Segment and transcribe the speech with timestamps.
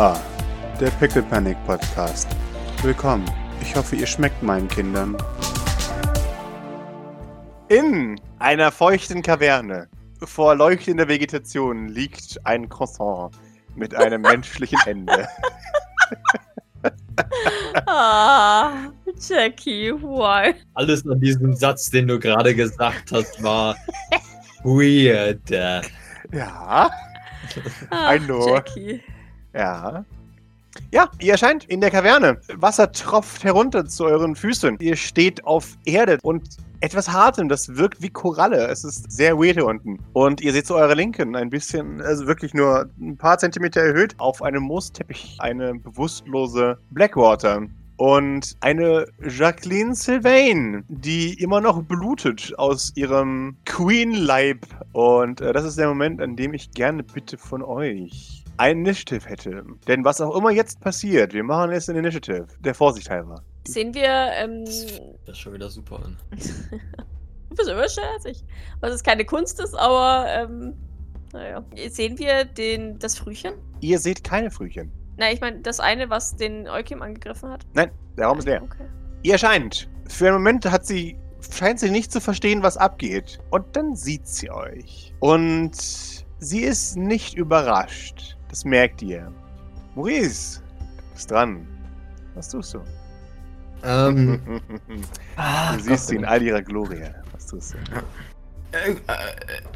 [0.00, 0.18] Ah,
[0.80, 2.26] der Pickle Panic Podcast.
[2.80, 3.30] Willkommen.
[3.60, 5.14] Ich hoffe, ihr schmeckt meinen Kindern.
[7.68, 9.90] In einer feuchten Kaverne
[10.24, 13.34] vor leuchtender Vegetation liegt ein Croissant
[13.76, 15.28] mit einem menschlichen Ende.
[17.84, 18.88] Ah,
[19.28, 20.54] Jackie, why?
[20.72, 23.76] Alles an diesem Satz, den du gerade gesagt hast, war
[24.64, 25.50] weird.
[25.50, 25.82] Ja,
[27.90, 28.48] Ah, I know.
[28.48, 29.02] Jackie.
[29.54, 30.04] Ja.
[30.92, 32.40] Ja, ihr erscheint in der Kaverne.
[32.54, 34.78] Wasser tropft herunter zu euren Füßen.
[34.80, 36.42] Ihr steht auf Erde und
[36.80, 38.66] etwas Hartem, das wirkt wie Koralle.
[38.68, 39.98] Es ist sehr weird hier unten.
[40.12, 44.14] Und ihr seht zu eurer Linken ein bisschen, also wirklich nur ein paar Zentimeter erhöht,
[44.18, 47.62] auf einem Moosteppich eine bewusstlose Blackwater.
[47.96, 54.66] Und eine Jacqueline Sylvain, die immer noch blutet aus ihrem Queen-Leib.
[54.92, 59.26] Und äh, das ist der Moment, an dem ich gerne bitte von euch ein Initiative
[59.26, 59.64] hätte.
[59.88, 62.46] Denn was auch immer jetzt passiert, wir machen jetzt ein Initiative.
[62.60, 63.42] Der Vorsicht halber.
[63.66, 66.16] Sehen wir, ähm, Das ist schon wieder super an.
[66.30, 68.44] du bist immer scherzig.
[68.80, 70.74] Was es keine Kunst ist, aber, ähm,
[71.32, 71.64] naja.
[71.88, 73.54] Sehen wir den, das Frühchen?
[73.80, 74.92] Ihr seht keine Frühchen.
[75.16, 77.66] Na, ich meine, das eine, was den Eukim angegriffen hat.
[77.72, 78.62] Nein, der Raum ist leer.
[78.62, 78.84] Okay.
[79.22, 79.88] Ihr erscheint.
[80.08, 81.16] Für einen Moment hat sie,
[81.50, 83.38] scheint sie nicht zu verstehen, was abgeht.
[83.50, 85.14] Und dann sieht sie euch.
[85.20, 85.76] Und
[86.38, 88.36] sie ist nicht überrascht.
[88.50, 89.32] Das merkt ihr.
[89.94, 91.66] Maurice, du bist dran.
[92.34, 92.80] Was tust du?
[93.82, 94.40] Ähm,
[95.36, 97.10] ah, du siehst sie in sei all ihrer Glorie.
[97.32, 97.78] Was tust du?
[97.92, 98.04] Dank.
[98.72, 98.96] Äh, äh,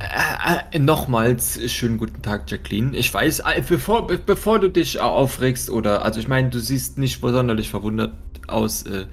[0.01, 2.97] äh, äh, nochmals schönen guten Tag, Jacqueline.
[2.97, 6.99] Ich weiß, äh, bevor, be bevor du dich aufregst oder, also ich meine, du siehst
[6.99, 8.13] nicht sonderlich verwundert
[8.47, 9.07] aus, äh,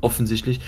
[0.00, 0.60] offensichtlich.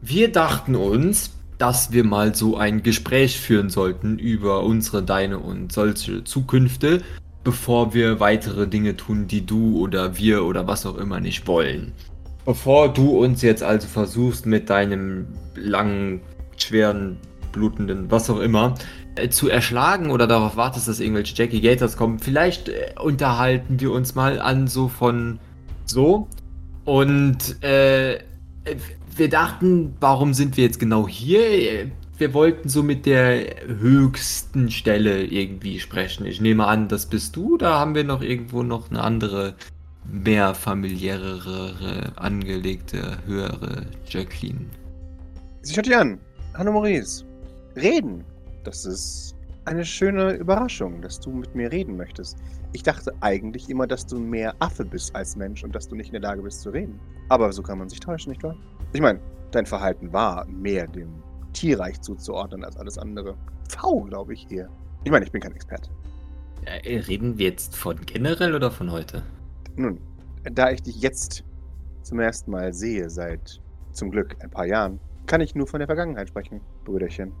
[0.00, 5.72] Wir dachten uns, dass wir mal so ein Gespräch führen sollten über unsere, deine und
[5.72, 7.02] solche Zukünfte,
[7.44, 11.92] bevor wir weitere Dinge tun, die du oder wir oder was auch immer nicht wollen.
[12.44, 16.20] Bevor du uns jetzt also versuchst, mit deinem langen,
[16.56, 17.18] schweren,
[17.52, 18.74] blutenden, was auch immer,
[19.16, 23.92] äh, zu erschlagen oder darauf wartest, dass irgendwelche Jackie Gators kommen, vielleicht äh, unterhalten wir
[23.92, 25.38] uns mal an so von
[25.84, 26.28] so.
[26.84, 28.20] Und äh,
[29.16, 31.90] wir dachten, warum sind wir jetzt genau hier?
[32.18, 36.26] Wir wollten so mit der höchsten Stelle irgendwie sprechen.
[36.26, 37.56] Ich nehme an, das bist du.
[37.56, 39.54] Da haben wir noch irgendwo noch eine andere
[40.04, 44.66] mehr familiärere, angelegte, höhere Jacqueline.
[45.62, 46.18] Sie schaut dich an.
[46.54, 47.24] Hallo Maurice.
[47.76, 48.24] Reden.
[48.64, 49.36] Das ist
[49.66, 52.36] eine schöne Überraschung, dass du mit mir reden möchtest.
[52.72, 56.08] Ich dachte eigentlich immer, dass du mehr Affe bist als Mensch und dass du nicht
[56.08, 56.98] in der Lage bist zu reden.
[57.28, 58.56] Aber so kann man sich täuschen, nicht wahr?
[58.92, 59.20] Ich meine,
[59.52, 61.22] dein Verhalten war mehr dem
[61.58, 63.36] Tierreich zuzuordnen als alles andere.
[63.68, 64.68] V, glaube ich eher.
[65.02, 65.90] Ich meine, ich bin kein Experte.
[66.64, 69.24] Äh, reden wir jetzt von generell oder von heute?
[69.74, 70.00] Nun,
[70.44, 71.42] da ich dich jetzt
[72.02, 73.60] zum ersten Mal sehe, seit
[73.92, 77.32] zum Glück ein paar Jahren, kann ich nur von der Vergangenheit sprechen, Brüderchen.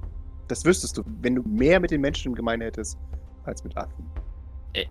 [0.48, 2.98] Das wüsstest du, wenn du mehr mit den Menschen im Gemein hättest
[3.44, 4.04] als mit Affen.
[4.72, 4.86] Äh,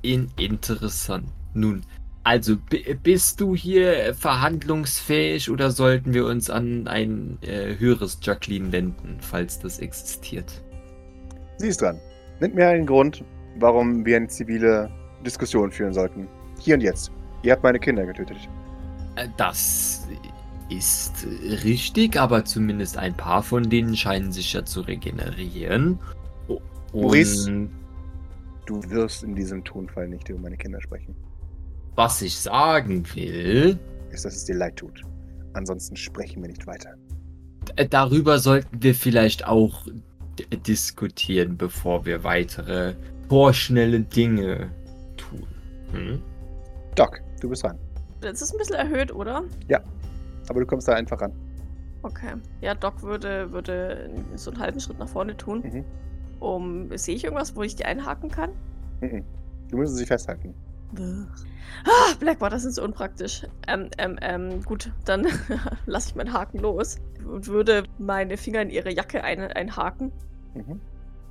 [0.00, 1.28] in, interessant.
[1.52, 1.82] Nun,
[2.24, 2.56] also
[3.02, 9.58] bist du hier verhandlungsfähig oder sollten wir uns an ein äh, höheres Jacqueline wenden, falls
[9.58, 10.62] das existiert?
[11.58, 11.98] Sie ist dran.
[12.40, 13.24] Nennt mir einen Grund,
[13.58, 14.90] warum wir eine zivile
[15.24, 16.28] Diskussion führen sollten.
[16.58, 17.10] Hier und jetzt.
[17.42, 18.36] Ihr habt meine Kinder getötet.
[19.16, 20.06] Äh, Das
[20.70, 21.26] ist
[21.64, 25.98] richtig, aber zumindest ein paar von denen scheinen sich ja zu regenerieren.
[26.48, 26.60] O-
[26.92, 27.50] Maurice?
[27.50, 27.70] Und
[28.64, 31.16] Du wirst in diesem Tonfall nicht über meine Kinder sprechen.
[31.94, 33.78] Was ich sagen will,
[34.10, 35.02] Ist, dass es dir leid tut.
[35.54, 36.94] Ansonsten sprechen wir nicht weiter.
[37.76, 39.86] Äh, Darüber sollten wir vielleicht auch
[40.66, 42.94] diskutieren, bevor wir weitere
[43.28, 44.70] vorschnelle Dinge
[45.16, 45.46] tun.
[45.92, 46.22] Hm?
[46.94, 47.78] Doc, du bist dran.
[48.20, 49.44] Das ist ein bisschen erhöht, oder?
[50.48, 51.32] Aber du kommst da einfach ran.
[52.02, 52.34] Okay.
[52.60, 55.62] Ja, Doc würde, würde so einen halben Schritt nach vorne tun.
[55.62, 55.84] Mhm.
[56.40, 58.50] Um, sehe ich irgendwas, wo ich die einhaken kann?
[59.00, 59.24] Mhm.
[59.70, 60.54] Du musst sie festhalten.
[60.94, 63.46] Ah, Blackwater sind so unpraktisch.
[63.66, 65.26] Ähm, ähm, ähm, gut, dann
[65.86, 70.12] lasse ich meinen Haken los und würde meine Finger in ihre Jacke ein, einhaken.
[70.54, 70.80] Mhm.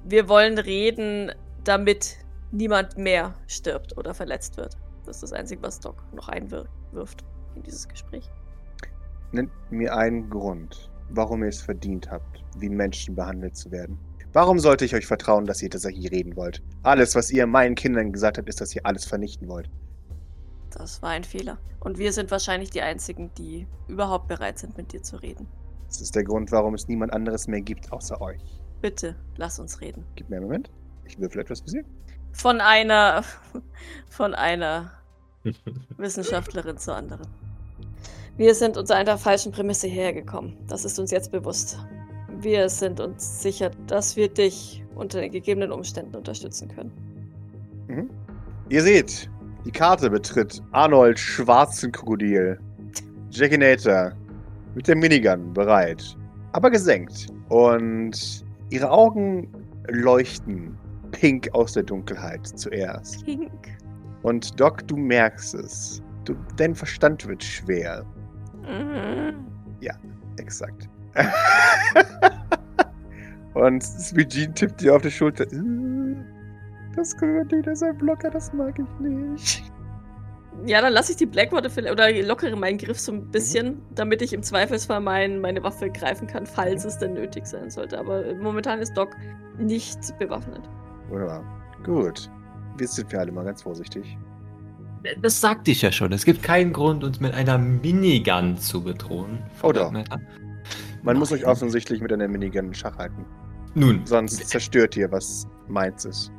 [0.04, 1.32] Wir wollen reden,
[1.64, 2.18] damit
[2.52, 4.78] niemand mehr stirbt oder verletzt wird.
[5.06, 7.24] Das ist das Einzige, was Doc noch einwirft
[7.56, 8.30] in dieses Gespräch.
[9.32, 13.98] Nennt mir einen Grund, warum ihr es verdient habt, wie Menschen behandelt zu werden.
[14.34, 16.62] Warum sollte ich euch vertrauen, dass ihr tatsächlich reden wollt?
[16.84, 19.70] Alles, was ihr meinen Kindern gesagt habt, ist, dass ihr alles vernichten wollt.
[20.70, 21.58] Das war ein Fehler.
[21.82, 25.48] Und wir sind wahrscheinlich die Einzigen, die überhaupt bereit sind, mit dir zu reden.
[25.88, 28.42] Das ist der Grund, warum es niemand anderes mehr gibt, außer euch.
[28.80, 30.06] Bitte, lass uns reden.
[30.16, 30.72] Gib mir einen Moment.
[31.06, 31.84] Ich würfel etwas für sie.
[32.32, 33.24] Von einer.
[34.10, 34.92] Von einer
[35.98, 37.28] Wissenschaftlerin zur anderen.
[38.38, 40.56] Wir sind unter einer falschen Prämisse hergekommen.
[40.68, 41.78] Das ist uns jetzt bewusst.
[42.42, 46.92] Wir sind uns sicher, dass wir dich unter den gegebenen Umständen unterstützen können.
[47.88, 48.10] Mhm.
[48.70, 49.30] Ihr seht,
[49.66, 52.60] die Karte betritt Arnold Schwarzenkrokodil.
[53.30, 54.14] Jackinator
[54.76, 56.18] mit der Minigun bereit,
[56.52, 57.28] aber gesenkt.
[57.50, 59.48] Und ihre Augen
[59.90, 60.78] leuchten
[61.12, 63.24] pink aus der Dunkelheit zuerst.
[63.26, 63.52] Pink.
[64.24, 66.02] Und Doc, du merkst es.
[66.26, 68.06] Du, dein Verstand wird schwer.
[68.64, 69.52] Mhm.
[70.38, 70.90] Exakt.
[73.54, 75.44] Und Sweet Jean tippt dir auf die Schulter.
[75.52, 76.16] "Äh,
[76.96, 79.64] Das Krokodil ist ein Blocker, das mag ich nicht.
[80.66, 84.22] Ja, dann lasse ich die Blackwater vielleicht oder lockere meinen Griff so ein bisschen, damit
[84.22, 87.98] ich im Zweifelsfall mein, meine Waffe greifen kann, falls es denn nötig sein sollte.
[87.98, 89.16] Aber momentan ist Doc
[89.58, 90.62] nicht bewaffnet.
[91.10, 91.44] Wunderbar.
[91.84, 92.30] Gut.
[92.80, 94.18] Jetzt sind wir alle mal ganz vorsichtig.
[95.22, 96.12] Das sagte ich ja schon.
[96.12, 99.40] Es gibt keinen Grund, uns mit einer Minigun zu bedrohen.
[99.64, 99.72] Oh
[101.04, 101.52] Man muss euch Nein.
[101.52, 103.26] offensichtlich mit einer Minigun in Schach halten.
[103.74, 106.32] Nun, Sonst zerstört ihr, was meins ist.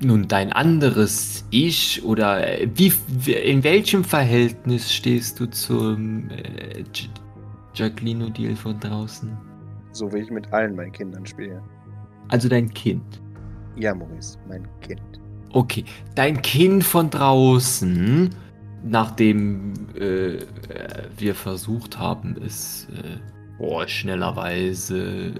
[0.00, 2.92] nun dein anderes Ich oder äh, wie,
[3.32, 7.10] in welchem Verhältnis stehst du zum äh, J-
[7.74, 9.36] Jacqueline Deal von draußen?
[9.92, 11.60] So wie ich mit allen meinen Kindern spiele.
[12.28, 13.20] Also dein Kind.
[13.76, 15.00] Ja, Maurice, mein Kind.
[15.52, 15.84] Okay,
[16.14, 18.30] dein Kind von draußen,
[18.84, 20.38] nachdem äh, äh,
[21.16, 23.18] wir versucht haben, es äh,
[23.58, 25.32] oh, schnellerweise äh,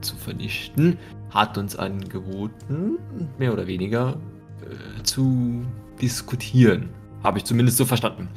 [0.00, 0.98] zu vernichten,
[1.30, 2.98] hat uns angeboten,
[3.38, 4.16] mehr oder weniger
[4.62, 5.64] äh, zu
[6.00, 6.90] diskutieren.
[7.22, 8.28] Habe ich zumindest so verstanden.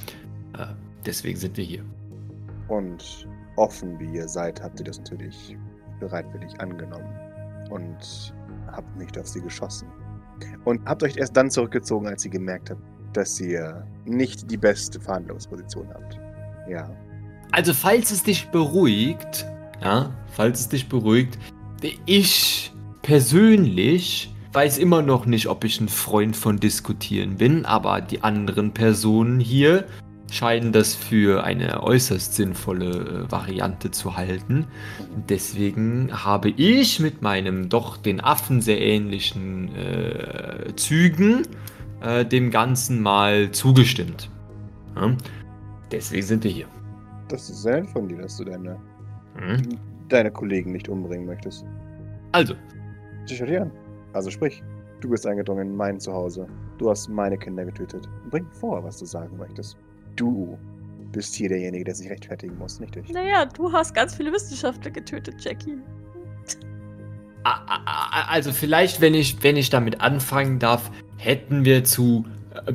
[0.57, 0.65] Äh,
[1.05, 1.83] deswegen sind wir hier.
[2.67, 3.27] Und
[3.57, 5.57] offen wie ihr seid, habt ihr das natürlich
[5.99, 7.13] bereitwillig angenommen.
[7.69, 8.33] Und
[8.71, 9.87] habt nicht auf sie geschossen.
[10.65, 12.81] Und habt euch erst dann zurückgezogen, als ihr gemerkt habt,
[13.13, 16.19] dass ihr nicht die beste Verhandlungsposition habt.
[16.67, 16.89] Ja.
[17.51, 19.45] Also, falls es dich beruhigt,
[19.81, 21.37] ja, falls es dich beruhigt,
[22.05, 22.71] ich
[23.01, 28.73] persönlich weiß immer noch nicht, ob ich ein Freund von Diskutieren bin, aber die anderen
[28.73, 29.85] Personen hier
[30.29, 34.65] scheinen das für eine äußerst sinnvolle äh, Variante zu halten.
[35.27, 41.41] Deswegen habe ich mit meinem doch den Affen sehr ähnlichen äh, Zügen
[42.01, 44.29] äh, dem Ganzen mal zugestimmt.
[44.95, 45.15] Ja?
[45.91, 46.67] Deswegen sind wir hier.
[47.31, 48.77] Das ist sehr nett von dir, dass du deine,
[49.35, 49.61] Hm?
[50.09, 51.65] deine Kollegen nicht umbringen möchtest.
[52.33, 52.55] Also,
[53.25, 53.71] dir an.
[54.13, 54.61] Also sprich,
[54.99, 56.47] du bist eingedrungen in mein Zuhause.
[56.77, 58.09] Du hast meine Kinder getötet.
[58.29, 59.77] Bring vor, was du sagen möchtest.
[60.17, 60.57] Du
[61.13, 63.09] bist hier derjenige, der sich rechtfertigen muss, nicht ich.
[63.13, 65.77] Naja, du hast ganz viele Wissenschaftler getötet, Jackie.
[67.43, 72.25] also vielleicht, wenn ich, wenn ich damit anfangen darf, hätten wir zu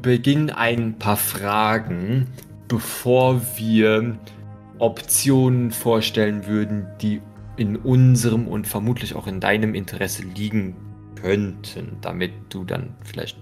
[0.00, 2.26] Beginn ein paar Fragen,
[2.68, 4.16] bevor wir
[4.78, 7.20] Optionen vorstellen würden, die
[7.56, 10.76] in unserem und vermutlich auch in deinem Interesse liegen
[11.20, 13.38] könnten, damit du dann vielleicht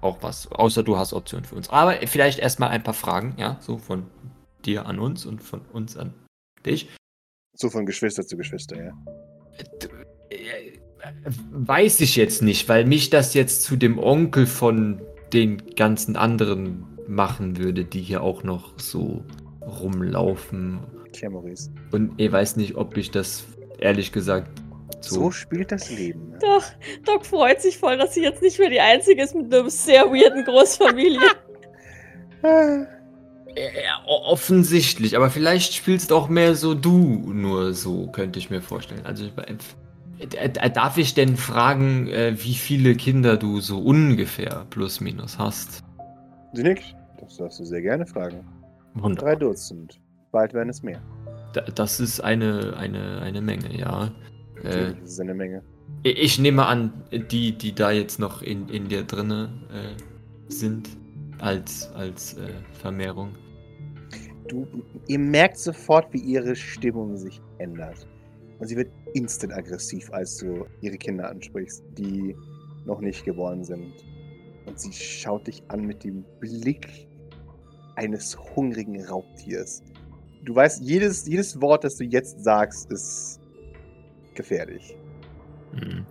[0.00, 1.68] auch was, außer du hast Optionen für uns.
[1.70, 4.06] Aber vielleicht erstmal ein paar Fragen, ja, so von
[4.64, 6.14] dir an uns und von uns an
[6.64, 6.88] dich.
[7.54, 8.92] So von Geschwister zu Geschwister, ja.
[11.50, 15.00] Weiß ich jetzt nicht, weil mich das jetzt zu dem Onkel von
[15.32, 19.24] den ganzen anderen machen würde, die hier auch noch so
[19.68, 20.80] rumlaufen.
[21.12, 21.70] Tja, Maurice.
[21.92, 23.44] Und ich weiß nicht, ob ich das
[23.78, 24.50] ehrlich gesagt
[25.00, 25.30] So, so.
[25.30, 26.32] spielt das Leben.
[26.32, 26.38] Ja.
[26.38, 26.64] Doch,
[27.04, 30.04] Doc freut sich voll, dass sie jetzt nicht mehr die Einzige ist mit einer sehr
[30.06, 31.20] weirden Großfamilie.
[33.58, 39.04] Äh, offensichtlich, aber vielleicht spielst auch mehr so du nur so, könnte ich mir vorstellen.
[39.04, 39.24] Also
[40.18, 45.82] äh, darf ich denn fragen, äh, wie viele Kinder du so ungefähr plus minus hast?
[46.52, 46.94] Sie nickt.
[47.20, 48.46] Das darfst du sehr gerne fragen.
[49.02, 49.30] Wunderbar.
[49.32, 50.00] Drei Dutzend.
[50.32, 51.00] Bald werden es mehr.
[51.54, 54.06] Da- Das ist eine, eine, eine Menge, ja.
[54.62, 55.62] Äh, Natürlich ist eine Menge.
[56.02, 56.92] ich nehme an,
[57.30, 60.88] die, die da jetzt noch in, in dir drinne äh, sind,
[61.38, 63.30] als, als äh, Vermehrung.
[64.48, 64.66] Du,
[65.06, 68.06] ihr merkt sofort, wie ihre Stimmung sich ändert.
[68.58, 72.34] Und sie wird instant aggressiv, als du ihre Kinder ansprichst, die
[72.86, 73.92] noch nicht geboren sind.
[74.66, 77.07] Und sie schaut dich an mit dem Blick
[77.98, 79.82] eines hungrigen Raubtiers.
[80.44, 83.40] Du weißt, jedes, jedes Wort, das du jetzt sagst, ist
[84.34, 84.96] gefährlich.
[85.72, 86.06] Hm.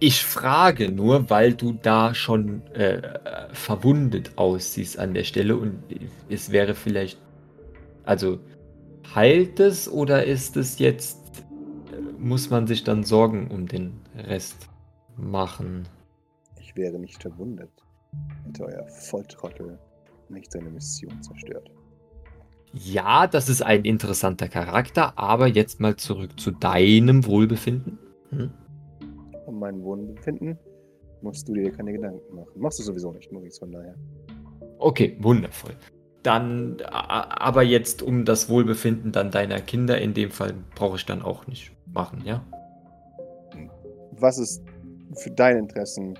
[0.00, 3.18] Ich frage nur, weil du da schon äh,
[3.52, 5.82] verwundet aussiehst an der Stelle und
[6.28, 7.18] es wäre vielleicht.
[8.04, 8.40] Also,
[9.14, 11.18] heilt es oder ist es jetzt.
[11.92, 14.68] äh, Muss man sich dann Sorgen um den Rest
[15.16, 15.86] machen.
[16.60, 17.70] Ich wäre nicht verwundert,
[18.46, 19.78] hätte euer Volltrottel
[20.28, 21.70] nicht seine Mission zerstört.
[22.72, 27.98] Ja, das ist ein interessanter Charakter, aber jetzt mal zurück zu deinem Wohlbefinden.
[28.30, 28.52] Hm?
[29.46, 30.56] Um mein Wohlbefinden
[31.22, 32.48] musst du dir keine Gedanken machen.
[32.54, 33.94] Machst du sowieso nicht, Maurice, von daher.
[34.78, 35.72] Okay, wundervoll.
[36.22, 41.22] Dann, aber jetzt um das Wohlbefinden dann deiner Kinder in dem Fall brauche ich dann
[41.22, 42.44] auch nicht machen, ja?
[44.12, 44.62] Was ist
[45.14, 46.14] für deine Interessen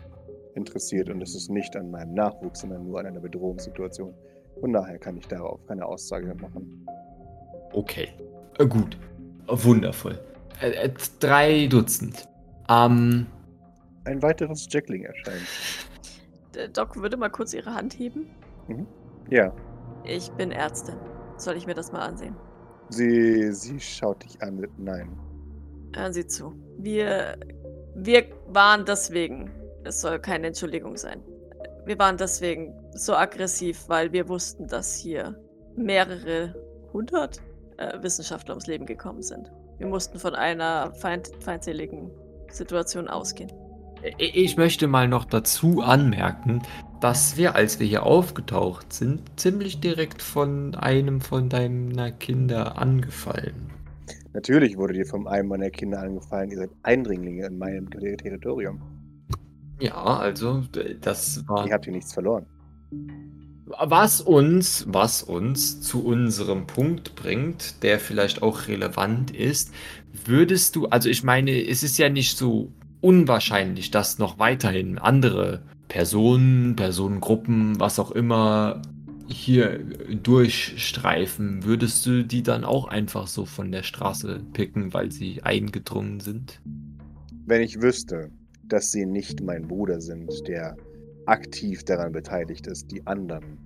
[0.54, 4.14] interessiert und es ist nicht an meinem Nachwuchs, sondern nur an einer Bedrohungssituation.
[4.60, 6.86] Von daher kann ich darauf keine Aussage machen.
[7.72, 8.08] Okay,
[8.58, 8.98] äh, gut.
[9.46, 10.18] Wundervoll.
[10.60, 12.28] Äh, äh, drei Dutzend.
[12.68, 13.26] Ähm,
[14.04, 15.42] Ein weiteres Jackling erscheint.
[16.54, 18.26] Der Doc würde mal kurz ihre Hand heben.
[18.68, 18.86] Mhm.
[19.30, 19.52] Ja,
[20.04, 20.96] Ich bin Ärztin.
[21.36, 22.36] Soll ich mir das mal ansehen?
[22.90, 25.16] sie, sie schaut dich an mit Nein.
[25.94, 26.52] Hören Sie zu.
[26.78, 27.36] Wir,
[27.94, 29.48] wir waren deswegen,
[29.84, 31.22] es soll keine Entschuldigung sein.
[31.86, 35.38] Wir waren deswegen so aggressiv, weil wir wussten, dass hier
[35.76, 36.54] mehrere
[36.92, 37.40] hundert
[37.78, 39.50] äh, Wissenschaftler ums Leben gekommen sind.
[39.78, 42.10] Wir mussten von einer feind, feindseligen
[42.50, 43.50] Situation ausgehen.
[44.18, 46.62] ich möchte mal noch dazu anmerken,
[47.00, 53.70] dass wir, als wir hier aufgetaucht sind, ziemlich direkt von einem von deiner Kinder angefallen.
[54.32, 58.99] Natürlich wurde dir von einem meiner Kinder angefallen, ihr seid Eindringlinge in meinem Territorium.
[59.80, 60.62] Ja, also
[61.00, 61.66] das war.
[61.66, 62.46] Ihr habt hier nichts verloren.
[63.78, 69.72] Was uns, was uns zu unserem Punkt bringt, der vielleicht auch relevant ist,
[70.24, 75.62] würdest du, also ich meine, es ist ja nicht so unwahrscheinlich, dass noch weiterhin andere
[75.88, 78.82] Personen, Personengruppen, was auch immer
[79.28, 79.78] hier
[80.22, 81.64] durchstreifen.
[81.64, 86.60] Würdest du die dann auch einfach so von der Straße picken, weil sie eingedrungen sind?
[87.46, 88.30] Wenn ich wüsste,
[88.70, 90.76] dass sie nicht mein Bruder sind, der
[91.26, 93.58] aktiv daran beteiligt ist, die anderen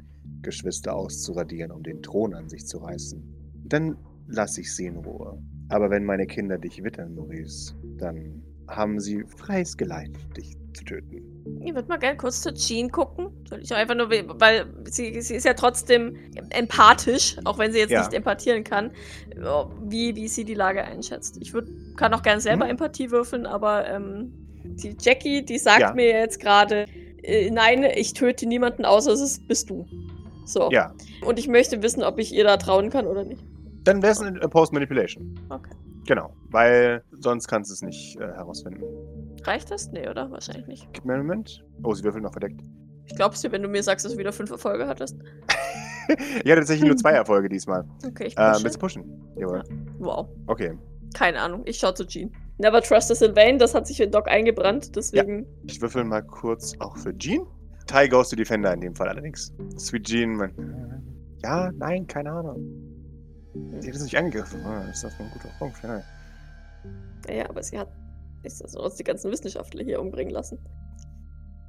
[0.42, 3.22] Geschwister auszuradieren, um den Thron an sich zu reißen,
[3.68, 3.96] dann
[4.26, 5.38] lasse ich sie in Ruhe.
[5.68, 11.22] Aber wenn meine Kinder dich wittern, Maurice, dann haben sie freies Geleit, dich zu töten.
[11.64, 13.28] Ich würde mal gerne kurz zu Jean gucken.
[13.48, 16.16] Soll ich einfach nur, we- weil sie, sie ist ja trotzdem
[16.50, 18.00] empathisch, auch wenn sie jetzt Ja.
[18.00, 18.90] nicht empathieren kann,
[19.86, 21.36] wie, wie sie die Lage einschätzt.
[21.40, 22.72] Ich würd, kann auch gerne selber Mhm.
[22.72, 24.32] Empathie würfeln, aber ähm,
[24.64, 25.92] die Jackie, die sagt Ja.
[25.94, 26.86] mir jetzt gerade,
[27.22, 29.86] äh, nein, ich töte niemanden außer es ist, bist du.
[30.46, 30.68] So.
[30.70, 30.92] Ja,
[31.24, 33.42] Und ich möchte wissen, ob ich ihr da trauen kann oder nicht.
[33.84, 35.38] dann wäre es eine Post Manipulation.
[35.50, 35.70] Okay.
[36.06, 38.82] Genau, weil sonst kannst du es nicht äh, herausfinden.
[39.44, 39.90] Reicht das?
[39.90, 40.30] Nee, oder?
[40.30, 40.86] Wahrscheinlich nicht.
[40.92, 41.64] Gib mir einen Moment.
[41.82, 42.60] Oh, sie würfelt noch verdeckt.
[43.06, 45.16] Ich glaub's dir, wenn du mir sagst, dass du wieder fünf Erfolge hattest.
[46.08, 47.84] ich hatte tatsächlich nur zwei Erfolge diesmal.
[48.06, 48.64] Okay, ich Äh, pushe.
[48.64, 49.22] willst du pushen?
[49.38, 49.62] Jawohl.
[49.98, 50.28] Wow.
[50.46, 50.72] Okay.
[51.14, 52.30] Keine Ahnung, ich schau zu Jean.
[52.58, 55.46] Never trust us in vain, das hat sich in Doc eingebrannt, deswegen.
[55.66, 57.46] Ich würfel mal kurz auch für Jean.
[57.86, 59.52] Ty goes to Defender in dem Fall allerdings.
[59.76, 60.52] Sweet Jean, man.
[61.42, 62.64] Ja, nein, keine Ahnung.
[63.80, 64.64] Sie hat es nicht angegriffen.
[64.64, 65.76] Ah, ist das ein guter Punkt?
[65.82, 66.02] Ja.
[67.28, 67.88] Ja, ja, aber sie hat
[68.44, 70.58] ist das uns die ganzen Wissenschaftler hier umbringen lassen.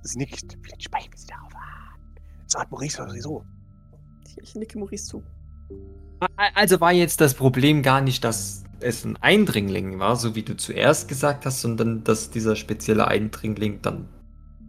[0.03, 0.57] Sie nickt.
[0.61, 1.61] Vielleicht sprechen wir sie darauf an.
[2.47, 3.43] So hat Maurice sowieso.
[4.27, 5.23] Ich, ich nicke Maurice zu.
[6.53, 10.55] Also war jetzt das Problem gar nicht, dass es ein Eindringling war, so wie du
[10.55, 14.07] zuerst gesagt hast, sondern dass dieser spezielle Eindringling dann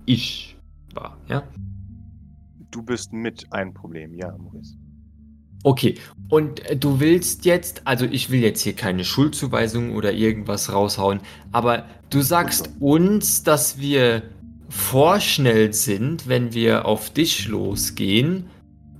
[0.07, 0.57] ich
[0.95, 1.43] war, ja?
[2.71, 4.77] Du bist mit ein Problem, ja, Maurice.
[5.63, 5.97] Okay,
[6.29, 11.21] und äh, du willst jetzt, also ich will jetzt hier keine Schuldzuweisung oder irgendwas raushauen,
[11.53, 14.23] aber du sagst uns, dass wir
[14.69, 18.47] vorschnell sind, wenn wir auf dich losgehen,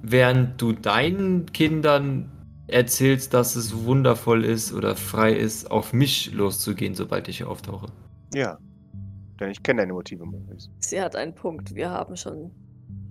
[0.03, 2.31] während du deinen Kindern
[2.69, 7.87] erzählst, dass es wundervoll ist oder frei ist, auf mich loszugehen, sobald ich hier auftauche.
[8.35, 8.59] Ja.
[9.39, 10.71] Denn ich kenne deine Motive, Maurice.
[10.81, 11.75] Sie hat einen Punkt.
[11.75, 12.51] Wir haben schon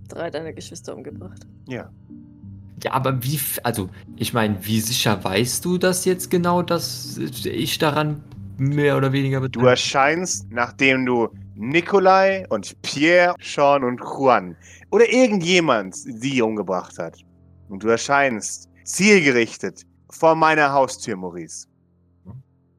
[0.08, 1.46] drei deiner Geschwister umgebracht.
[1.68, 1.90] Ja.
[2.82, 7.78] Ja, aber wie, also ich meine, wie sicher weißt du das jetzt genau, dass ich
[7.78, 8.22] daran
[8.58, 14.56] mehr oder weniger Du beteiligt erscheinst, nachdem du Nikolai und Pierre, Sean und Juan
[14.90, 17.16] oder irgendjemand sie umgebracht hat.
[17.68, 21.66] Und du erscheinst zielgerichtet vor meiner Haustür, Maurice.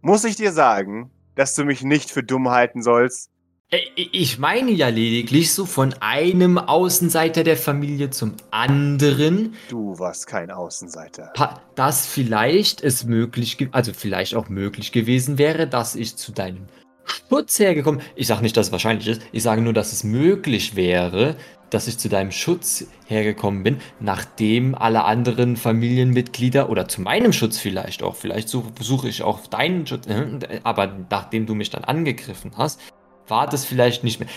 [0.02, 3.30] Muss ich dir sagen, dass du mich nicht für dumm halten sollst?
[3.70, 10.28] Äh, Ich meine ja lediglich so von einem Außenseiter der Familie zum anderen, Du warst
[10.28, 11.34] kein Außenseiter.
[11.76, 16.68] dass vielleicht es möglich, also vielleicht auch möglich gewesen wäre, dass ich zu deinem
[17.30, 18.02] Schutz hergekommen.
[18.16, 19.22] Ich sage nicht, dass es wahrscheinlich ist.
[19.32, 21.36] Ich sage nur, dass es möglich wäre,
[21.70, 27.58] dass ich zu deinem Schutz hergekommen bin, nachdem alle anderen Familienmitglieder oder zu meinem Schutz
[27.58, 31.84] vielleicht auch, vielleicht suche suche ich auch deinen Schutz, äh, aber nachdem du mich dann
[31.84, 32.80] angegriffen hast,
[33.28, 34.30] war das vielleicht nicht mehr.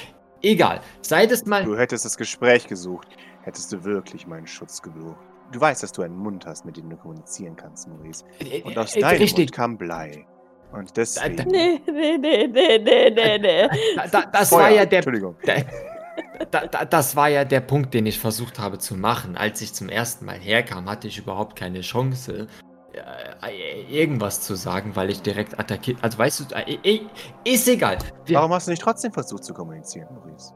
[0.43, 1.65] Egal, seit es mal.
[1.65, 3.09] Du hättest das Gespräch gesucht,
[3.43, 5.19] hättest du wirklich meinen Schutz gesucht.
[5.53, 8.25] Du weißt, dass du einen Mund hast, mit dem du kommunizieren kannst, Maurice.
[8.65, 9.47] Und aus Äh, äh, deinem richtig.
[9.47, 10.25] Mund kam Blei.
[10.73, 11.49] Und deswegen...
[11.51, 13.69] Nee, nee, nee, nee, nee, nee, nee.
[13.97, 14.61] Da, da, das Feuer.
[14.61, 15.35] war ja der Entschuldigung.
[15.45, 15.67] Der,
[16.51, 19.37] da, da, das war ja der Punkt, den ich versucht habe zu machen.
[19.37, 22.49] Als ich zum ersten Mal herkam, hatte ich überhaupt keine Chance,
[22.93, 25.99] äh, irgendwas zu sagen, weil ich direkt attackiert.
[26.03, 27.01] Also weißt du, äh, äh,
[27.45, 27.99] ist egal.
[28.29, 30.53] Warum hast du nicht trotzdem versucht zu kommunizieren, Maurice?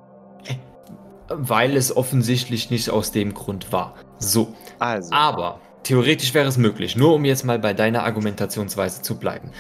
[1.28, 3.94] weil es offensichtlich nicht aus dem Grund war.
[4.18, 6.96] So, Also, aber theoretisch wäre es möglich.
[6.96, 9.50] Nur um jetzt mal bei deiner Argumentationsweise zu bleiben.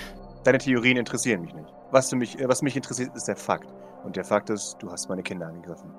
[0.44, 1.68] deine Theorien interessieren mich nicht.
[1.90, 3.68] Was, mich, äh, was mich interessiert, ist der Fakt.
[4.04, 5.90] Und der Fakt ist, du hast meine Kinder angegriffen.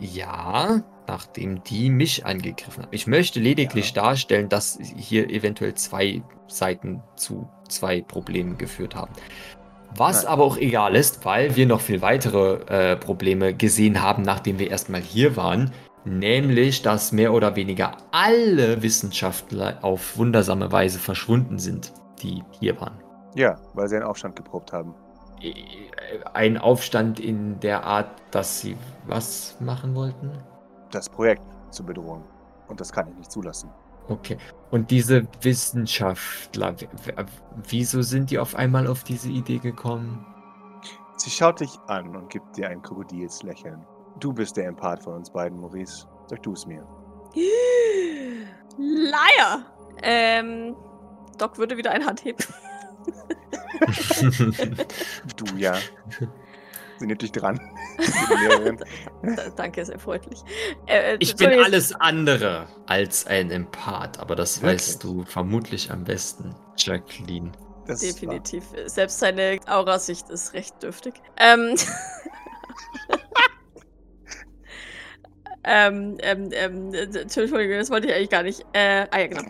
[0.00, 2.92] Ja, nachdem die mich angegriffen haben.
[2.92, 9.12] Ich möchte lediglich darstellen, dass hier eventuell zwei Seiten zu zwei Problemen geführt haben.
[9.96, 10.32] Was Nein.
[10.32, 14.70] aber auch egal ist, weil wir noch viel weitere äh, Probleme gesehen haben, nachdem wir
[14.70, 15.70] erstmal hier waren.
[16.04, 22.98] Nämlich, dass mehr oder weniger alle Wissenschaftler auf wundersame Weise verschwunden sind, die hier waren.
[23.36, 24.94] Ja, weil sie einen Aufstand geprobt haben.
[26.32, 30.32] Ein Aufstand in der Art, dass sie was machen wollten?
[30.90, 32.24] Das Projekt zur Bedrohung.
[32.68, 33.70] Und das kann ich nicht zulassen.
[34.08, 34.36] Okay.
[34.70, 36.74] Und diese Wissenschaftler,
[37.68, 40.26] wieso sind die auf einmal auf diese Idee gekommen?
[41.16, 43.84] Sie schaut dich an und gibt dir ein Krokodilslächeln.
[44.20, 46.06] Du bist der Empath von uns beiden, Maurice.
[46.26, 46.86] Sag du es mir.
[48.78, 49.64] Liar!
[50.02, 50.76] Ähm,
[51.38, 52.38] Doc würde wieder eine Hand heben.
[55.36, 55.78] Du ja.
[56.98, 57.60] Sie nimmt dich dran.
[59.56, 60.40] Danke, sehr freundlich.
[60.86, 64.80] Äh, äh, ich bin alles andere als ein Empath, aber das Wirklich?
[64.80, 67.52] weißt du vermutlich am besten, Jacqueline.
[67.86, 68.64] Das Definitiv.
[68.86, 71.14] Selbst seine Aurasicht ist recht dürftig.
[71.36, 71.74] Ähm.
[75.64, 78.64] ähm, ähm, ähm, äh, Entschuldigung, das wollte ich eigentlich gar nicht.
[78.72, 79.42] Äh, ah ja, genau.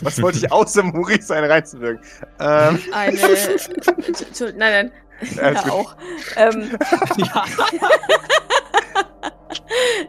[0.00, 2.04] Was wollte ich außer Maurice einen reinzuwirken?
[2.40, 3.18] Ähm, Eine.
[4.06, 4.92] Entschuldigung, nein, nein.
[5.36, 5.70] Ja, gut.
[5.70, 5.96] auch.
[6.36, 6.76] Ähm,
[7.16, 7.44] ja.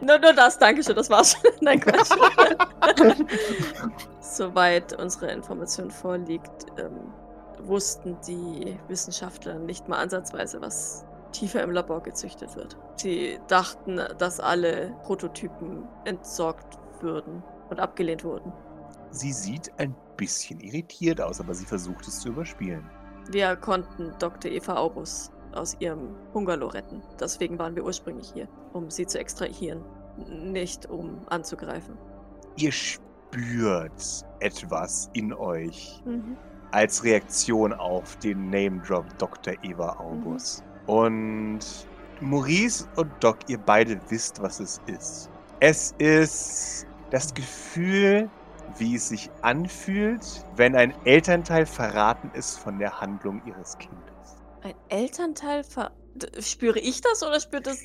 [0.00, 1.50] nur, nur das, danke schön, das war's schon.
[1.60, 2.10] Nein, Quatsch.
[4.20, 7.12] Soweit unsere Information vorliegt, ähm,
[7.60, 12.76] wussten die Wissenschaftler nicht mal ansatzweise, was tiefer im Labor gezüchtet wird.
[12.96, 18.52] Sie dachten, dass alle Prototypen entsorgt würden und abgelehnt wurden.
[19.14, 22.84] Sie sieht ein bisschen irritiert aus, aber sie versucht es zu überspielen.
[23.30, 24.50] Wir konnten Dr.
[24.50, 27.02] Eva Aubus aus ihrem Bungalow retten.
[27.18, 29.82] Deswegen waren wir ursprünglich hier, um sie zu extrahieren,
[30.28, 31.96] nicht um anzugreifen.
[32.56, 36.02] Ihr spürt etwas in euch
[36.72, 39.54] als Reaktion auf den Name-Drop Dr.
[39.62, 40.62] Eva Aubus.
[40.86, 41.60] Und
[42.20, 45.30] Maurice und Doc, ihr beide wisst, was es ist.
[45.60, 48.28] Es ist das Gefühl,
[48.78, 53.98] wie es sich anfühlt, wenn ein Elternteil verraten ist von der Handlung ihres Kindes.
[54.62, 55.90] Ein Elternteil ver...
[56.40, 57.78] Spüre ich das oder spürt das...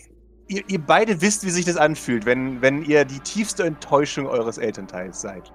[0.47, 4.57] Ihr, ihr beide wisst, wie sich das anfühlt, wenn, wenn ihr die tiefste Enttäuschung eures
[4.57, 5.51] Elternteils seid.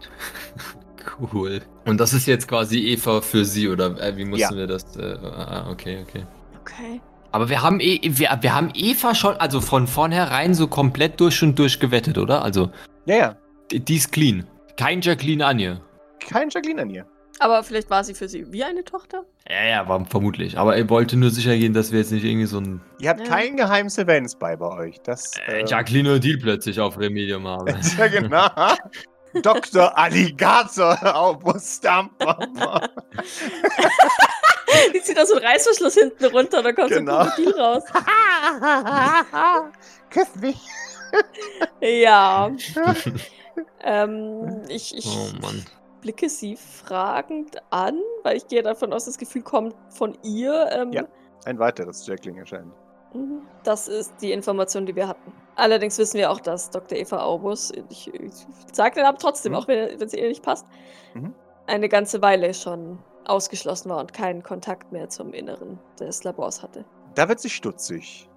[1.32, 1.62] Cool.
[1.86, 4.58] Und das ist jetzt quasi Eva für sie, oder äh, wie mussten Ja.
[4.58, 4.96] wir das?
[4.96, 6.26] Äh, ah, okay, okay.
[6.60, 7.00] Okay.
[7.32, 11.42] Aber wir haben, e wir, wir haben Eva schon, also von vornherein so komplett durch
[11.42, 12.42] und durch gewettet, oder?
[12.42, 12.70] Also,
[13.06, 13.36] Ja, ja.
[13.72, 14.46] die ist clean.
[14.78, 15.80] Kein Jacqueline Anje.
[16.20, 17.04] Kein Jacqueline an ihr.
[17.40, 19.24] Aber vielleicht war sie für sie wie eine Tochter?
[19.48, 20.58] Ja, ja, war vermutlich.
[20.58, 23.20] Aber er wollte nur sicher gehen, dass wir jetzt nicht irgendwie so ein Ihr habt
[23.20, 23.26] Ja.
[23.26, 25.00] keinen geheimen Sylvanus bei bei euch.
[25.02, 27.76] Das, äh, äh, Jacqueline und Deal plötzlich auf Remedium haben.
[27.98, 28.48] Ja, genau.
[29.42, 29.96] Dr.
[29.96, 32.38] Alligator August Stamper.
[34.94, 37.24] Die zieht da so einen Reißverschluss hinten runter, da kommt Genau.
[37.24, 37.84] so ein Krokodil raus.
[40.10, 40.58] Küss mich.
[41.80, 42.50] Ja.
[43.82, 45.46] Ähm, ich ich Oh
[46.00, 50.68] blicke sie fragend an, weil ich gehe davon aus, das Gefühl kommt von ihr.
[50.72, 51.04] Ähm, Ja.
[51.44, 52.72] Ein weiteres Jackling erscheint.
[53.14, 53.42] Mhm.
[53.64, 55.32] Das ist die Information, die wir hatten.
[55.56, 56.98] Allerdings wissen wir auch, dass Dr.
[56.98, 58.32] Eva Aubus, ich, ich
[58.72, 59.58] sage den Namen trotzdem, Mhm.
[59.58, 60.66] auch wenn es ihr nicht passt,
[61.14, 61.34] Mhm.
[61.66, 66.84] eine ganze Weile schon ausgeschlossen war und keinen Kontakt mehr zum Inneren des Labors hatte.
[67.14, 68.28] Da wird sie stutzig.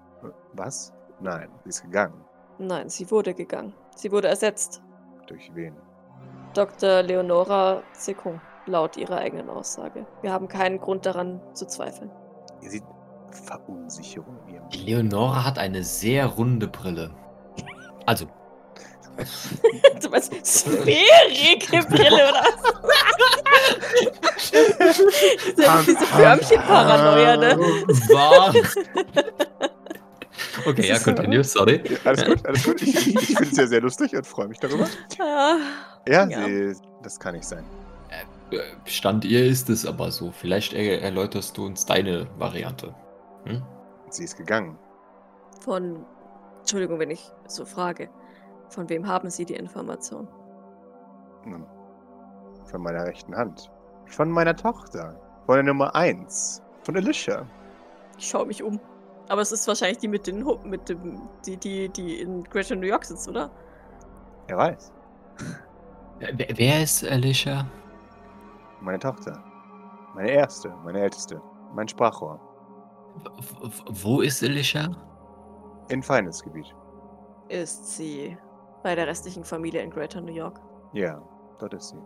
[0.54, 0.92] Was?
[1.20, 2.24] Nein, sie ist gegangen.
[2.58, 3.72] Nein, sie wurde gegangen.
[3.96, 4.82] Sie wurde ersetzt.
[5.26, 5.74] Durch wen?
[6.54, 7.02] Dr.
[7.02, 10.06] Leonora Sekung, laut ihrer eigenen Aussage.
[10.20, 12.10] Wir haben keinen Grund daran zu zweifeln.
[12.60, 12.82] Ihr seht
[13.30, 17.10] Verunsicherung in ihrem Die Leonora hat eine sehr runde Brille.
[18.06, 18.26] Also,
[20.02, 22.62] Du meinst sphärige Brille oder was?
[25.56, 27.58] diese, diese Förmchen-Paranoia, ne?
[27.58, 28.74] Was?
[30.66, 31.82] Okay, ja, continue, sorry.
[31.88, 32.82] Ja, alles gut, alles gut.
[32.82, 34.86] Ich, ich finde es ja sehr lustig und freue mich darüber.
[35.20, 35.56] Ah,
[36.06, 36.44] Ja, Ja.
[36.44, 37.64] Sie, das kann nicht sein.
[38.10, 40.30] Äh, Stand ihr ist es aber so.
[40.30, 42.94] Vielleicht er erläuterst du uns deine Variante.
[43.44, 43.62] Hm?
[44.10, 44.78] Sie ist gegangen.
[45.60, 46.04] Von,
[46.60, 48.08] Entschuldigung, wenn ich so frage,
[48.68, 50.28] von wem haben Sie die Information?
[52.64, 53.70] Von meiner rechten Hand.
[54.06, 55.18] Von meiner Tochter.
[55.46, 56.62] Von der Nummer 1.
[56.84, 57.46] Von Alicia.
[58.18, 58.78] Ich schaue mich um.
[59.32, 62.76] Aber es ist wahrscheinlich die mit den Hu- mit dem, die, die, die in Greater
[62.76, 63.50] New York sitzt, oder?
[64.48, 64.92] Er weiß.
[66.18, 67.66] Wer, wer ist Alicia?
[68.82, 69.42] Meine Tochter.
[70.14, 71.40] Meine erste, meine älteste.
[71.74, 72.38] Mein Sprachrohr.
[74.02, 74.90] Wo ist Alicia?
[75.88, 76.66] In Feindesgebiet.
[77.48, 78.36] Ist sie
[78.82, 80.60] bei der restlichen Familie in Greater New York?
[80.92, 81.22] Ja,
[81.58, 81.98] dort ist sie.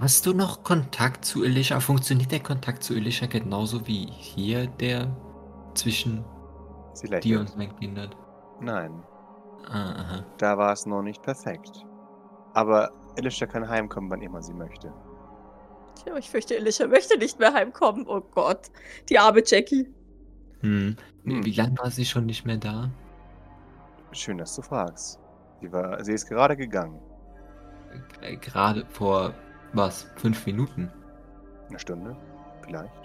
[0.00, 1.78] Hast du noch Kontakt zu Alicia?
[1.78, 5.06] Funktioniert der Kontakt zu Alicia genauso wie hier der
[5.80, 6.24] zwischen
[6.92, 8.14] Sie dir und seinen Kindern?
[8.60, 9.02] Nein,
[9.68, 10.24] Ah, aha.
[10.38, 11.84] da war es noch nicht perfekt.
[12.54, 14.92] Aber Alicia kann heimkommen, wann immer sie möchte.
[16.02, 18.06] Tja, ich fürchte, Alicia möchte nicht mehr heimkommen.
[18.08, 18.70] Oh Gott,
[19.08, 19.86] die arme Jackie.
[20.60, 20.96] Hm.
[21.24, 21.44] Wie, Hm.
[21.44, 22.90] wie lange war sie schon nicht mehr da?
[24.12, 25.20] Schön, dass du fragst.
[25.60, 27.00] Sie, war, sie ist gerade gegangen.
[28.22, 29.34] Äh, Gerade vor
[29.72, 30.04] was?
[30.16, 30.90] Fünf Minuten?
[31.68, 32.16] Eine Stunde?
[32.64, 32.99] Vielleicht?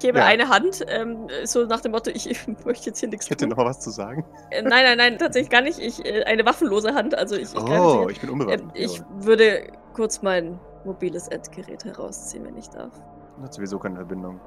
[0.00, 0.24] Ich gebe Ja.
[0.24, 3.50] eine Hand, ähm, so nach dem Motto, ich, möchte jetzt hier nichts Ich hätte tun.
[3.54, 4.24] noch was zu sagen.
[4.50, 5.78] Äh, nein, nein, nein, tatsächlich gar nicht.
[5.78, 8.70] Ich, äh, eine waffenlose Hand, also ich, ich Oh, ich bin unbewaffnet.
[8.72, 9.26] ich Jawohl.
[9.26, 12.94] würde kurz mein mobiles Endgerät herausziehen, wenn ich darf.
[13.42, 14.40] Hat sowieso keine Verbindung.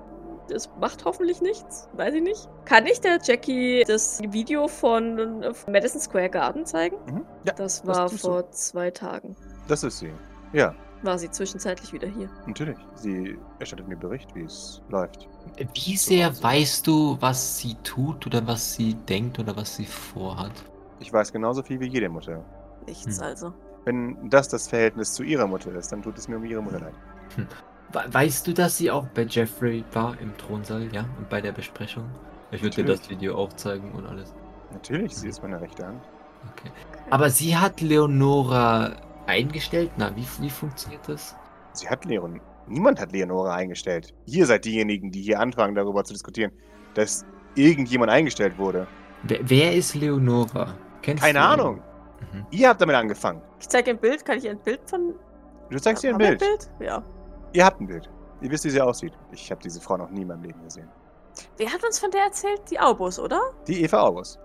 [0.49, 2.49] Das macht hoffentlich nichts, weiß ich nicht.
[2.65, 6.95] Kann ich der Jackie das Video von äh, Madison Square Garden zeigen?
[7.11, 7.25] Mhm.
[7.45, 8.17] Ja, Das war du.
[8.17, 9.35] vor zwei Tagen.
[9.67, 10.11] das ist sie.
[10.51, 12.29] Ja, War sie zwischenzeitlich wieder hier?
[12.47, 12.77] natürlich.
[12.95, 15.27] Sie erstattet mir Bericht, wie es läuft.
[15.73, 20.51] Wie sehr weißt du, was sie tut oder was sie denkt oder was sie vorhat?
[20.99, 22.43] Ich weiß genauso viel wie jede Mutter.
[22.87, 23.23] Nichts Hm.
[23.23, 23.53] also.
[23.85, 26.79] Wenn das das Verhältnis zu ihrer Mutter ist, dann tut es mir um ihre Mutter
[26.79, 26.93] leid.
[27.91, 31.01] We- Weißt du, dass sie auch bei Jeffrey war im Thronsaal, ja?
[31.17, 32.05] Und bei der Besprechung?
[32.51, 34.33] Ich würde dir das Video auch zeigen und alles.
[34.71, 36.01] Natürlich, sie ist meine rechte Hand.
[36.55, 36.71] Okay.
[37.09, 38.93] Aber sie hat Leonora
[39.27, 39.91] eingestellt?
[39.97, 41.35] Na, wie, wie funktioniert das?
[41.73, 42.39] Sie hat Leon.
[42.67, 44.13] Niemand hat Leonora eingestellt.
[44.25, 46.51] Ihr seid diejenigen, die hier anfangen, darüber zu diskutieren,
[46.93, 48.87] dass irgendjemand eingestellt wurde.
[49.23, 50.73] Wer, wer ist Leonora?
[51.01, 51.81] Kennst Keine du Ahnung.
[52.31, 52.45] Mhm.
[52.51, 53.41] Ihr habt damit angefangen.
[53.59, 54.23] Ich zeige ein Bild.
[54.25, 55.13] Kann ich ihr ein Bild von.
[55.69, 56.39] Du zeigst ihr ein Haben wir Bild.
[56.39, 56.71] Bild?
[56.79, 57.03] Ja.
[57.53, 58.09] Ihr habt ein Bild.
[58.41, 59.13] Ihr wisst, wie sie aussieht.
[59.31, 60.87] Ich habe diese Frau noch nie in meinem Leben gesehen.
[61.57, 62.61] Wer hat uns von der erzählt?
[62.69, 63.41] Die Aubus, oder?
[63.67, 64.39] Die Eva August.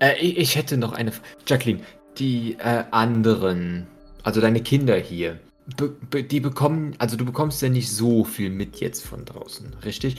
[0.00, 1.10] Äh, ich, ich hätte noch eine.
[1.10, 1.82] F- Jacqueline,
[2.18, 3.86] die äh, anderen,
[4.22, 5.38] also deine Kinder hier,
[5.76, 9.72] be, be, die bekommen, also du bekommst ja nicht so viel mit jetzt von draußen,
[9.84, 10.16] richtig?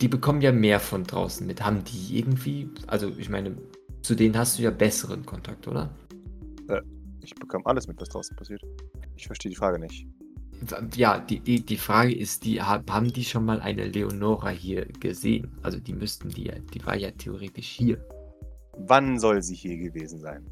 [0.00, 1.62] Die bekommen ja mehr von draußen mit.
[1.62, 3.54] Haben die irgendwie, also ich meine,
[4.02, 5.90] zu denen hast du ja besseren Kontakt, oder?
[7.22, 8.62] Ich bekomme alles mit, was draußen passiert.
[9.16, 10.06] Ich verstehe die Frage nicht.
[10.94, 14.86] Ja, die, die, die Frage ist, die, hab- haben die schon mal eine Leonora hier
[14.86, 15.50] gesehen?
[15.62, 18.02] Also die müssten die ja, die war ja theoretisch hier.
[18.78, 20.46] Wann soll sie hier gewesen sein?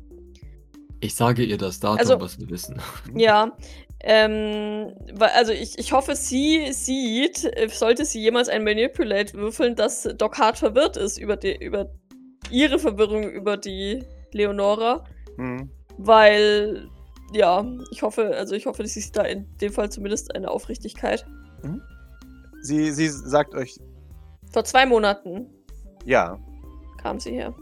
[1.01, 2.81] Ich sage ihr das Datum, Also- was wir wissen.
[3.15, 3.53] Ja.
[4.01, 10.05] Ähm, also ich, ich hoffe, sie sieht, äh, sollte sie jemals ein Manipulate würfeln, dass
[10.17, 11.91] Doc Hart verwirrt ist über, die, über
[12.51, 15.05] ihre Verwirrung über die Leonora.
[15.37, 15.69] Hm.
[15.97, 16.89] Weil,
[17.33, 21.27] ja, ich hoffe, also ich hoffe, sie sieht da in dem Fall zumindest eine Aufrichtigkeit.
[22.63, 23.77] Sie, sie sagt euch,
[24.53, 25.47] Vor zwei Monaten
[26.05, 26.39] ja,
[27.03, 27.53] kam sie her.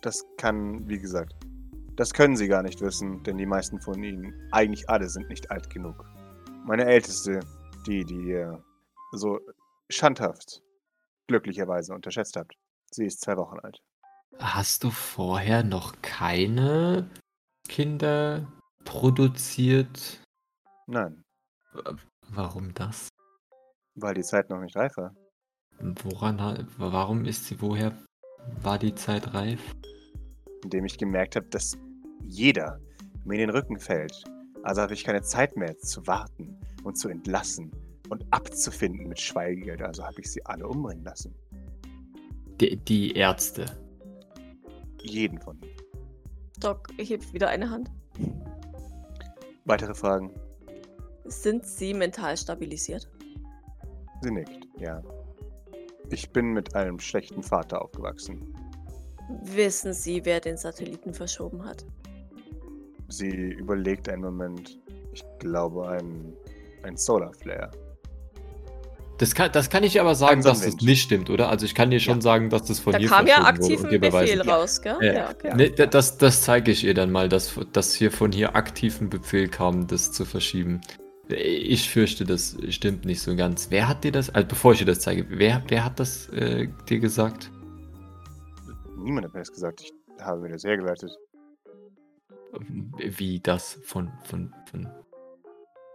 [0.00, 1.34] das kann, wie gesagt,
[2.00, 5.50] das können sie gar nicht wissen, denn die meisten von ihnen, eigentlich alle, sind nicht
[5.50, 6.02] alt genug.
[6.64, 7.40] Meine älteste,
[7.86, 8.64] die, die ihr
[9.12, 9.38] so
[9.90, 10.62] schandhaft,
[11.26, 12.54] glücklicherweise unterschätzt habt,
[12.90, 13.82] sie ist zwei Wochen alt.
[14.38, 17.06] Hast du vorher noch keine
[17.68, 18.50] Kinder
[18.86, 20.24] produziert?
[20.86, 21.22] Nein,
[22.30, 23.10] Warum das?
[23.94, 25.14] weil die Zeit noch nicht reif war.
[25.78, 27.92] Woran warum ist sie woher
[28.62, 29.60] war die Zeit reif?
[30.64, 31.76] Indem ich gemerkt habe, dass
[32.30, 32.80] jeder
[33.24, 34.24] mir in den Rücken fällt.
[34.62, 37.70] Also habe ich keine Zeit mehr zu warten und zu entlassen
[38.08, 39.82] und abzufinden mit Schweigegeld.
[39.82, 41.34] Also habe ich sie alle umbringen lassen.
[42.60, 43.66] Die, die Ärzte.
[45.02, 45.76] Jeden von ihnen.
[46.60, 47.90] Doc hebt wieder eine Hand.
[49.64, 50.30] Weitere Fragen?
[51.24, 53.08] Sind sie mental stabilisiert?
[54.20, 55.02] Sie nickt, ja.
[56.10, 58.54] Ich bin mit einem schlechten Vater aufgewachsen.
[59.42, 61.86] Wissen Sie, wer den Satelliten verschoben hat?
[63.10, 64.78] Sie überlegt einen Moment.
[65.12, 66.32] Ich glaube, ein,
[66.84, 67.70] ein Solar Flare.
[69.18, 71.50] Das kann, das kann ich aber sagen, dass das nicht stimmt, oder?
[71.50, 72.20] Also ich kann dir schon Ja.
[72.22, 74.40] sagen, dass das von Da hier kam ja aktiv ein Befehl beweisen.
[74.48, 74.96] raus, gell?
[75.02, 75.12] Ja.
[75.12, 75.72] Ja, okay.
[75.76, 79.10] Da- das, das zeige ich ihr dann mal, dass, dass hier von hier aktiv ein
[79.10, 80.80] Befehl kam, das zu verschieben.
[81.28, 83.66] Ich fürchte, das stimmt nicht so ganz.
[83.70, 86.68] Wer hat dir das, also bevor ich dir das zeige, wer, wer hat das äh,
[86.88, 87.50] dir gesagt?
[88.96, 89.82] Niemand hat mir das gesagt.
[89.82, 89.92] Ich
[90.24, 91.10] habe mir das hergeleitet.
[92.98, 94.88] Wie das von, von, von.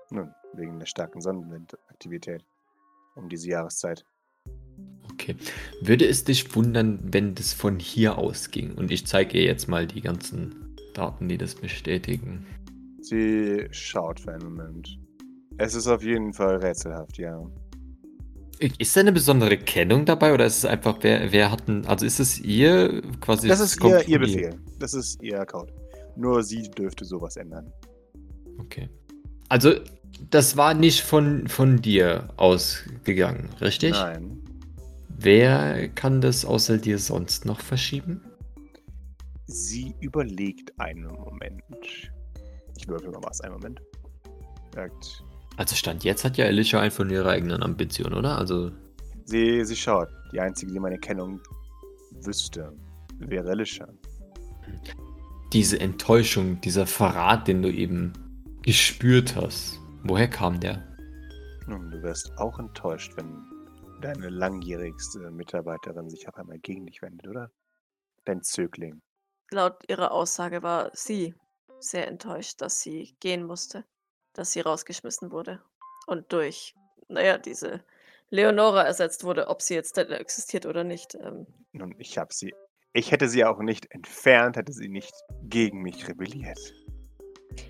[0.09, 2.45] Nun, wegen der starken Sonnenwindaktivität
[3.15, 4.05] um diese Jahreszeit.
[5.11, 5.35] Okay.
[5.81, 8.75] Würde es dich wundern, wenn das von hier ausging?
[8.75, 12.45] Und ich zeige ihr jetzt mal die ganzen Daten, die das bestätigen.
[13.01, 14.99] Sie schaut für einen Moment.
[15.57, 17.41] Es ist auf jeden Fall rätselhaft, ja.
[18.59, 22.05] Ist da eine besondere Kennung dabei oder ist es einfach, wer, wer hat ein, also
[22.05, 23.47] ist es ihr quasi?
[23.47, 24.59] Das ist ihr, ihr Befehl.
[24.79, 25.73] Das ist ihr Code.
[26.15, 27.71] Nur sie dürfte sowas ändern.
[28.59, 28.89] Okay.
[29.49, 29.73] Also,
[30.29, 33.91] das war nicht von, von dir ausgegangen, richtig?
[33.91, 34.41] Nein.
[35.17, 38.21] Wer kann das außer dir sonst noch verschieben?
[39.47, 41.61] Sie überlegt einen Moment.
[42.77, 43.81] Ich würfel mal was, einen Moment.
[44.73, 45.23] Sagt,
[45.57, 48.37] Also Stand jetzt hat ja Alicia einen von ihrer eigenen Ambition, oder?
[48.37, 48.71] Also,
[49.25, 50.09] sie, sie schaut.
[50.33, 51.39] Die einzige, die meine Kennung
[52.21, 52.73] wüsste,
[53.19, 53.87] wäre Alicia.
[55.55, 58.11] Diese Enttäuschung, dieser Verrat, den du eben
[58.61, 60.85] gespürt hast, woher kam der?
[61.65, 63.41] Nun, du wirst auch enttäuscht, wenn
[64.01, 67.51] deine langjährigste Mitarbeiterin sich auf einmal gegen dich wendet, oder?
[68.25, 69.01] Dein Zögling.
[69.49, 71.35] Laut ihrer Aussage war sie
[71.79, 73.85] sehr enttäuscht, dass sie gehen musste,
[74.33, 75.61] dass sie rausgeschmissen wurde
[76.05, 76.75] und durch,
[77.07, 77.81] naja, diese
[78.29, 81.15] Leonora ersetzt wurde, ob sie jetzt existiert oder nicht.
[81.15, 82.53] Ähm, Nun, ich habe sie.
[82.97, 85.11] Ich hätte sie auch nicht entfernt, hätte sie nicht
[85.43, 86.57] gegen mich rebelliert.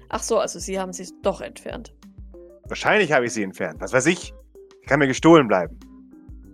[0.09, 1.95] ach so, also sie haben sie doch entfernt.
[2.67, 3.81] Wahrscheinlich habe ich sie entfernt.
[3.81, 4.33] Was weiß ich?
[4.81, 5.79] Ich kann mir gestohlen bleiben.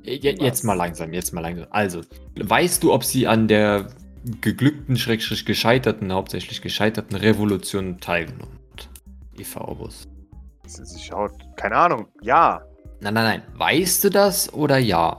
[0.04, 0.42] Je- Was?
[0.42, 1.68] Jetzt mal langsam, jetzt mal langsam.
[1.70, 2.00] Also,
[2.38, 3.88] weißt du, ob sie an der
[4.40, 8.90] geglückten, schrägstrich gescheiterten, hauptsächlich gescheiterten Revolution teilgenommen hat?
[9.38, 10.08] Eva August.
[10.66, 11.34] Sie, sie schaut.
[11.58, 12.08] Keine Ahnung.
[12.22, 12.62] Ja.
[13.02, 13.44] Nein, nein, nein.
[13.58, 15.18] Weißt du das oder ja?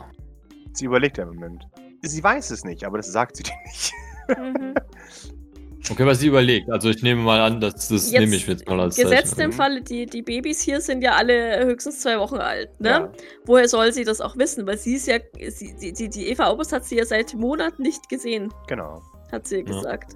[0.73, 1.67] Sie überlegt einen Moment.
[2.03, 3.93] Sie weiß es nicht, aber das sagt sie dir nicht.
[4.39, 4.75] Mhm.
[5.91, 6.71] Okay, was sie überlegt.
[6.71, 9.53] Also ich nehme mal an, dass das Jetzt nehme ich jetzt mal als Gesetzt im
[9.53, 12.89] Falle, die, die Babys hier sind ja alle höchstens zwei Wochen alt, ne?
[12.89, 13.13] Ja.
[13.47, 14.65] Woher soll sie das auch wissen?
[14.67, 17.83] Weil sie ist ja, sie, die, die, die Eva August hat sie ja seit Monaten
[17.83, 19.03] nicht gesehen, Genau.
[19.33, 19.63] hat sie Ja.
[19.65, 20.13] gesagt.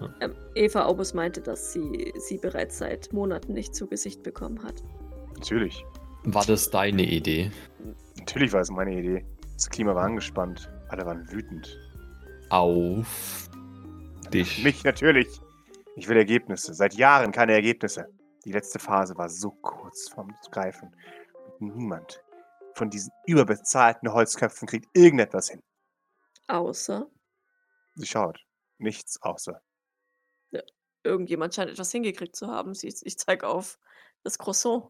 [0.00, 0.08] Ja.
[0.22, 4.74] Ähm, Eva August meinte, dass sie sie bereits seit Monaten nicht zu Gesicht bekommen hat.
[5.36, 5.84] Natürlich.
[6.24, 7.52] War das deine Idee?
[8.18, 9.24] Natürlich war es meine Idee.
[9.54, 10.68] Das Klima war angespannt.
[10.88, 11.78] Alle waren wütend.
[12.50, 13.48] Auf
[14.32, 14.62] dich.
[14.62, 15.28] Mich natürlich.
[15.96, 16.74] Ich will Ergebnisse.
[16.74, 18.08] Seit Jahren keine Ergebnisse.
[18.44, 20.94] Die letzte Phase war so kurz vorm Greifen.
[21.60, 22.22] Und niemand
[22.74, 25.62] von diesen überbezahlten Holzköpfen kriegt irgendetwas hin.
[26.48, 27.08] Außer
[27.94, 28.44] Sie schaut.
[28.78, 29.60] Nichts außer.
[31.04, 32.74] irgendjemand scheint etwas hingekriegt zu haben.
[32.74, 33.78] Sie, ich zeige auf
[34.22, 34.84] das Croissant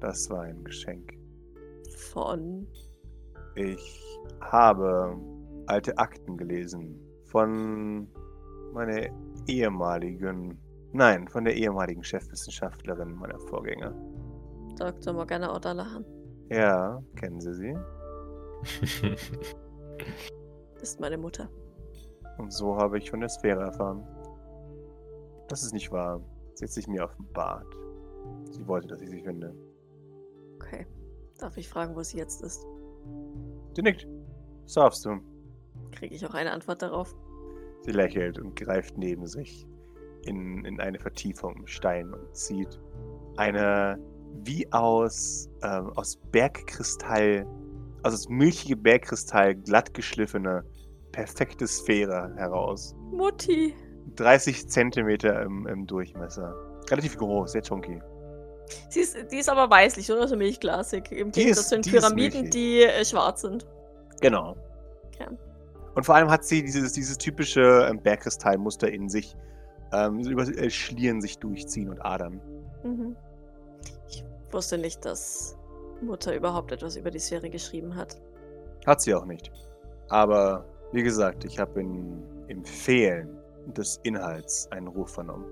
[0.00, 1.12] Das war ein Geschenk.
[1.96, 2.66] von.
[3.54, 5.16] Ich habe
[5.66, 8.08] alte Akten gelesen von
[8.72, 9.08] meiner
[9.46, 10.58] ehemaligen,
[10.92, 13.94] nein, von der ehemaligen Chefwissenschaftlerin meiner Vorgänger.
[14.76, 15.12] Dr.
[15.12, 16.04] Morgana O'Dallahan.
[16.50, 17.74] Ja, kennen Sie sie?
[20.80, 21.48] Ist meine Mutter.
[22.38, 24.02] Und so habe ich von der Sphäre erfahren.
[25.48, 26.20] Das ist nicht wahr.
[26.54, 27.66] Sie hat sich mir offenbart.
[28.50, 29.54] Sie wollte, dass ich sie finde.
[30.56, 30.86] Okay.
[31.38, 32.66] Darf ich fragen, wo sie jetzt ist?
[33.74, 34.06] Sie nickt.
[34.64, 35.20] Was darfst du?
[35.92, 37.14] Kriege ich auch eine Antwort darauf?
[37.82, 39.66] Sie lächelt und greift neben sich
[40.22, 42.80] in, in eine Vertiefung im Stein und zieht
[43.36, 43.98] eine
[44.44, 47.46] wie aus, ähm, aus Bergkristall,
[48.02, 50.64] also aus milchige Bergkristall glatt geschliffene,
[51.12, 52.94] perfekte Sphäre heraus.
[53.12, 53.74] Mutti!
[54.16, 56.54] 30 Zentimeter im, im Durchmesser.
[56.90, 58.00] Relativ groß, sehr chunky.
[58.88, 60.26] Sie ist, die ist aber weißlich, oder?
[60.28, 61.10] So milchglasig.
[61.12, 63.66] Im Die Gegensatz ist- zu den die Pyramiden, die äh, schwarz sind.
[64.20, 64.56] Genau.
[65.06, 65.28] Okay.
[65.94, 69.36] Und vor allem hat sie dieses, dieses typische ähm, Bergkristallmuster in sich.
[69.92, 72.40] Ähm, über äh, Schlieren sich durchziehen und adern.
[72.84, 73.16] Mhm.
[74.08, 75.56] Ich wusste nicht, dass
[76.00, 78.20] Mutter überhaupt etwas über die Sphäre geschrieben hat.
[78.86, 79.50] Hat sie auch nicht.
[80.08, 83.36] Aber wie gesagt, ich habe im Fehlen
[83.76, 85.46] des Inhalts einen Ruf vernommen.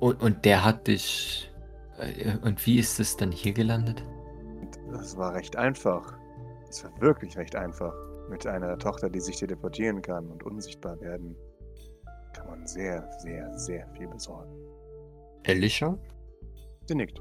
[0.00, 1.51] und, und der hat dich.
[2.02, 4.04] Äh, Und wie ist es dann hier gelandet?
[4.90, 6.14] Das war recht einfach.
[6.68, 7.94] Es war wirklich recht einfach.
[8.28, 11.36] Mit einer Tochter, die sich teleportieren kann und unsichtbar werden,
[12.32, 14.50] kann man sehr, sehr, sehr viel besorgen.
[15.44, 15.98] Elisha?
[16.86, 17.20] Sie nickt.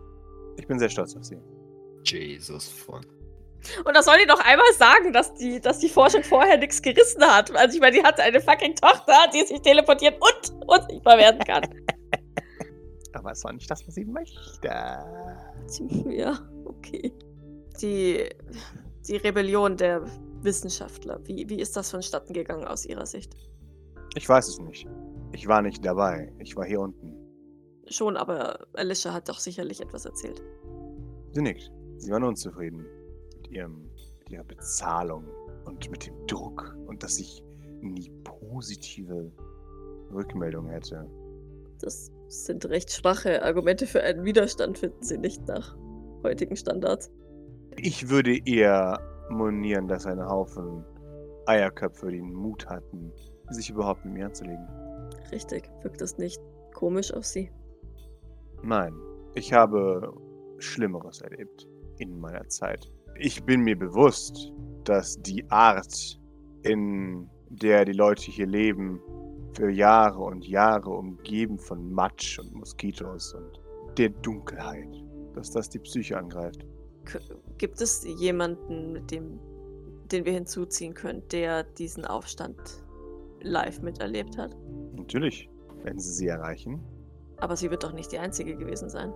[0.58, 1.38] Ich bin sehr stolz auf sie.
[2.04, 3.06] Jesus fuck.
[3.86, 7.24] Und das soll die doch einmal sagen, dass die, dass die Forschung vorher nichts gerissen
[7.24, 7.56] hat.
[7.56, 11.64] Also ich meine, die hat eine fucking Tochter, die sich teleportieren und unsichtbar werden kann.
[13.14, 14.68] Aber es war nicht das, was sie möchte.
[16.10, 17.14] ja, okay.
[17.82, 18.30] Die,
[19.08, 20.06] die Rebellion der
[20.42, 23.36] Wissenschaftler, wie, wie ist das vonstatten gegangen aus ihrer Sicht?
[24.16, 24.88] Ich weiß es nicht.
[25.32, 26.34] Ich war nicht dabei.
[26.40, 27.16] Ich war hier unten.
[27.88, 30.42] Schon, aber Alicia hat doch sicherlich etwas erzählt.
[31.32, 31.72] Sie nickt.
[31.98, 32.86] Sie waren unzufrieden
[33.38, 35.26] mit, ihrem, mit ihrer Bezahlung
[35.66, 37.44] und mit dem Druck und dass ich
[37.82, 39.32] nie positive
[40.12, 41.10] Rückmeldung hätte.
[41.80, 45.76] Das sind recht schwache Argumente für einen Widerstand, finden Sie nicht nach
[46.24, 47.12] heutigen Standards.
[47.76, 50.86] Ich würde eher monieren, dass ein Haufen
[51.46, 53.12] Eierköpfe den Mut hatten,
[53.50, 54.68] sich überhaupt mit mir anzulegen.
[55.32, 55.70] Richtig.
[55.82, 56.40] Wirkt das nicht
[56.74, 57.52] komisch auf Sie?
[58.64, 58.94] Nein,
[59.36, 60.14] ich habe
[60.60, 61.68] Schlimmeres erlebt
[61.98, 62.92] in meiner Zeit.
[63.20, 66.20] Ich bin mir bewusst, dass die Art,
[66.64, 69.02] in der die Leute hier leben,
[69.54, 73.60] für Jahre und Jahre umgeben von Matsch und Moskitos und
[73.98, 74.90] der Dunkelheit,
[75.34, 76.66] dass das die Psyche angreift.
[77.58, 79.40] Gibt es jemanden, mit dem,
[80.12, 82.58] den wir hinzuziehen können, der diesen Aufstand
[83.42, 84.56] live miterlebt hat?
[84.96, 85.50] Natürlich,
[85.84, 86.80] wenn sie sie erreichen.
[87.38, 89.12] Aber sie wird doch nicht die einzige gewesen sein.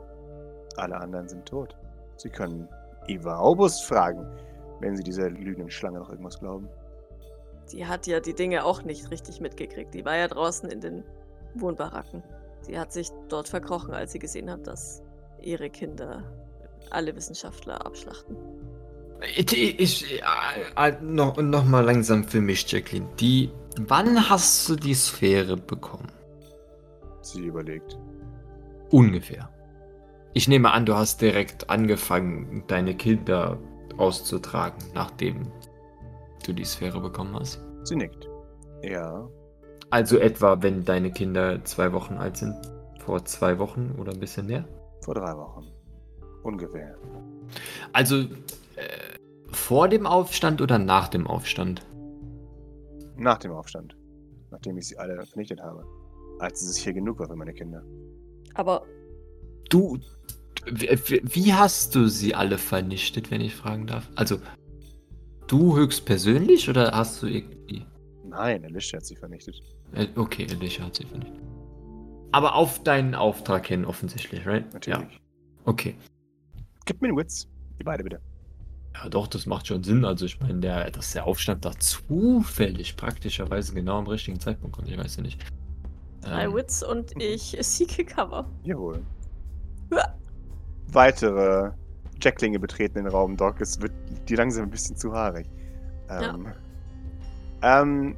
[0.78, 1.76] Alle anderen sind tot.
[2.18, 2.68] Sie können
[3.08, 4.26] Eva Aubust fragen,
[4.80, 6.68] wenn sie dieser lügenden Schlange noch irgendwas glauben.
[7.72, 9.94] Die hat ja die Dinge auch nicht richtig mitgekriegt.
[9.94, 11.04] Die war ja draußen in den
[11.56, 12.24] Wohnbaracken.
[12.62, 15.02] Sie hat sich dort verkrochen, als sie gesehen hat, dass
[15.42, 16.24] ihre Kinder
[16.90, 18.36] alle Wissenschaftler abschlachten.
[19.36, 20.22] Ich, ich,
[20.76, 23.08] äh, noch, noch mal langsam für mich, Jacqueline.
[23.20, 23.50] Die,
[23.80, 26.12] wann hast du die Sphäre bekommen?
[27.22, 27.98] Sie überlegt.
[28.92, 29.50] Ungefähr.
[30.34, 33.58] Ich nehme an, du hast direkt angefangen, deine Kinder
[33.98, 35.52] auszutragen, nachdem
[36.48, 37.62] du die Sphäre bekommen hast.
[37.84, 38.28] Sie nickt.
[38.84, 39.28] Ja.
[39.90, 42.56] Also etwa, wenn deine Kinder zwei Wochen alt sind.
[43.00, 44.68] Vor zwei Wochen oder ein bisschen mehr?
[45.02, 45.68] Vor drei Wochen.
[46.44, 46.98] Ungefähr.
[47.94, 48.28] Also äh,
[49.52, 51.86] vor dem Aufstand oder nach dem Aufstand?
[53.16, 53.96] Nach dem Aufstand.
[54.52, 55.86] Nachdem ich sie alle vernichtet habe.
[56.40, 57.84] Als es hier genug war für meine Kinder.
[58.56, 58.84] Aber
[59.70, 59.98] Du,
[60.72, 64.10] wie, wie hast du sie alle vernichtet, wenn ich fragen darf?
[64.16, 64.38] Also,
[65.48, 67.86] du höchstpersönlich oder hast du irgendwie...
[68.24, 69.62] Nein, Alicia hat sie vernichtet.
[69.94, 71.42] Äh, Okay, Alicia hat sie vernichtet.
[72.32, 74.72] Aber auf deinen Auftrag hin offensichtlich, right?
[74.74, 75.00] Natürlich.
[75.00, 75.20] Ja.
[75.66, 75.96] Okay.
[76.86, 77.48] Gib mir den Witz.
[77.80, 78.20] Die beide bitte.
[78.94, 80.06] Ja, doch, das macht schon Sinn.
[80.06, 84.90] Also ich meine, der, dass der Aufstand da zufällig praktischerweise genau am richtigen Zeitpunkt kommt,
[84.90, 85.42] ich weiß ja nicht.
[86.22, 88.50] drei Ähm, Wits und ich siege Cover.
[88.64, 89.02] Jawohl.
[90.88, 91.72] Weitere
[92.22, 93.62] Jacklinge betreten den Raum, Doc.
[93.62, 93.92] Es wird
[94.28, 95.48] dir langsam ein bisschen zu haarig.
[96.10, 96.48] Ähm,
[97.62, 98.16] ähm,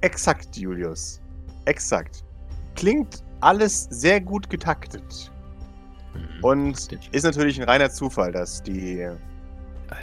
[0.00, 1.20] exakt, Julius.
[1.66, 2.24] Exakt.
[2.74, 5.30] Klingt alles sehr gut getaktet.
[6.14, 6.44] mhm.
[6.44, 9.16] Und ist natürlich ein reiner Zufall, dass die, ja,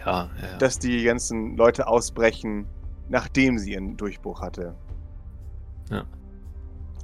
[0.05, 0.57] ja, ja.
[0.59, 2.65] dass die ganzen Leute ausbrechen,
[3.09, 4.75] nachdem sie ihren Durchbruch hatte.
[5.89, 6.05] Ja.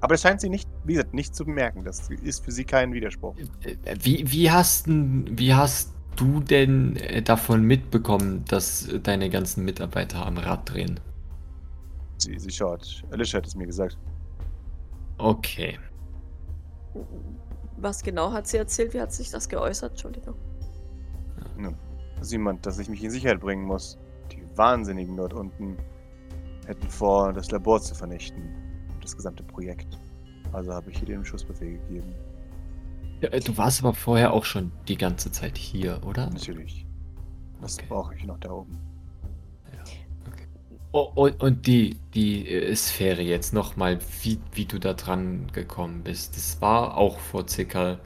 [0.01, 1.85] Aber das scheint sie nicht, wie gesagt, nicht zu bemerken.
[1.85, 3.35] Das ist für sie kein Widerspruch.
[3.63, 10.25] Äh, Wie, wie, hast, wie hast du denn äh, davon mitbekommen, dass deine ganzen Mitarbeiter
[10.25, 10.99] am Rad drehen?
[12.17, 13.03] Sie, sie schaut.
[13.11, 13.97] Alicia hat es mir gesagt.
[15.17, 15.77] Okay.
[17.77, 18.93] Was genau hat sie erzählt?
[18.93, 19.91] Wie hat sich das geäußert?
[19.91, 20.35] Entschuldigung.
[21.57, 21.75] Nun,
[22.21, 23.97] sie meint, dass ich mich in Sicherheit bringen muss.
[24.31, 25.77] Die Wahnsinnigen dort unten
[26.65, 28.43] hätten vor, das Labor zu vernichten.
[29.01, 29.99] Das gesamte Projekt.
[30.53, 32.13] Also habe ich hier den Schussbefehl gegeben.
[33.23, 36.29] Ja, äh, Du warst aber vorher auch schon die ganze Zeit hier, oder?
[36.29, 36.85] Natürlich.
[37.61, 37.85] Was Okay.
[37.87, 38.77] brauche ich noch da oben?
[40.91, 46.03] Oh, und, und die, die äh, Sphäre jetzt nochmal, wie, wie du da dran gekommen
[46.03, 46.35] bist.
[46.35, 47.97] Das war auch vor circa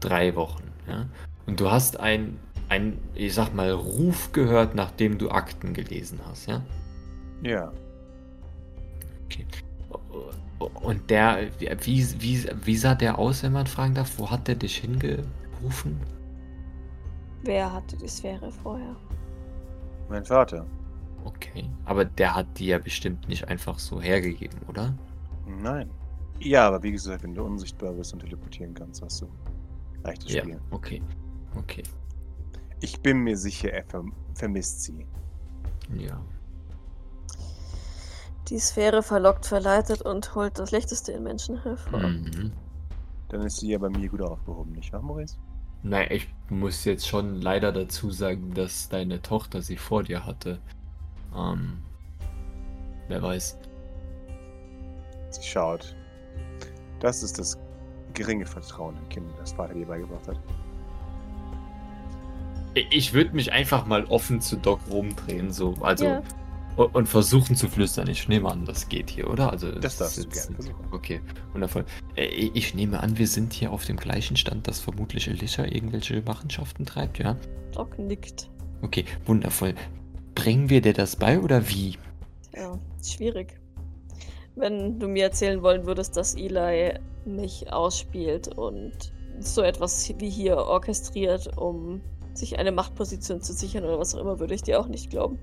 [0.00, 1.06] drei Wochen, ja.
[1.46, 2.38] Und du hast ein,
[2.70, 6.62] ein, ich sag mal, Ruf gehört, nachdem du Akten gelesen hast, ja?
[7.42, 7.70] Ja.
[10.58, 14.18] Und der, wie, wie, wie sah der aus, wenn man fragen darf?
[14.18, 16.00] Wo hat der dich hingerufen?
[17.42, 18.96] Wer hatte die Sphäre vorher?
[20.08, 20.66] Mein Vater.
[21.24, 21.70] Okay.
[21.84, 24.94] Aber der hat die ja bestimmt nicht einfach so hergegeben, oder?
[25.46, 25.90] Nein.
[26.40, 29.28] Ja, aber wie gesagt, wenn du unsichtbar bist und teleportieren kannst, hast du
[30.02, 30.60] leichtes Ja, Spiel.
[30.70, 31.02] okay.
[31.56, 31.82] Okay.
[32.80, 35.06] Ich bin mir sicher, er verm vermisst sie.
[35.88, 36.24] Ja.
[38.48, 42.00] Die Sphäre verlockt, verleitet und holt das Schlechteste in Menschen hervor.
[42.00, 42.52] Mhm.
[43.28, 45.36] Dann ist sie ja bei mir gut aufgehoben, nicht wahr, Maurice?
[45.82, 50.58] Nein, ich muss jetzt schon leider dazu sagen, dass deine Tochter sie vor dir hatte.
[51.34, 51.82] Ähm,
[53.08, 53.58] wer weiß.
[55.30, 55.94] Sie schaut.
[57.00, 57.58] Das ist das
[58.12, 60.38] geringe Vertrauen in Kinder, das Vater dir beigebracht hat.
[62.90, 66.22] Ich würde mich einfach mal offen zu Doc rumdrehen, so, also Ja.
[66.76, 68.08] Und versuchen zu flüstern.
[68.08, 69.50] Ich nehme an, das geht hier, oder?
[69.50, 70.86] Also Das darfst du ist gerne versuchen.
[70.92, 71.20] Okay,
[71.52, 71.84] wundervoll.
[72.16, 76.20] Äh, Ich nehme an, wir sind hier auf dem gleichen Stand, dass vermutlich Alicia irgendwelche
[76.22, 77.36] Machenschaften treibt, ja?
[77.72, 78.50] Doc nickt.
[78.82, 79.74] Okay, wundervoll.
[80.34, 81.96] Bringen wir dir das bei oder wie?
[82.54, 83.60] Ja, schwierig.
[84.56, 86.94] Wenn du mir erzählen wollen würdest, dass Eli
[87.24, 92.00] mich ausspielt und so etwas wie hier orchestriert, um
[92.34, 95.38] sich eine Machtposition zu sichern oder was auch immer, würde ich dir auch nicht glauben.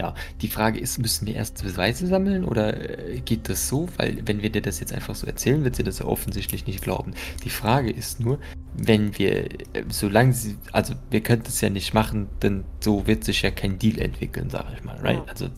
[0.00, 3.86] Ja, die Frage ist, müssen wir erst Beweise sammeln oder äh, geht das so?
[3.98, 6.80] Weil wenn wir dir das jetzt einfach so erzählen, wird sie das ja offensichtlich nicht
[6.80, 7.12] glauben.
[7.44, 8.38] Die Frage ist nur,
[8.74, 13.24] wenn wir, äh, solange sie, also wir könnten es ja nicht machen, denn so wird
[13.24, 15.20] sich ja kein Deal entwickeln, sage ich mal, right?
[15.28, 15.48] Also,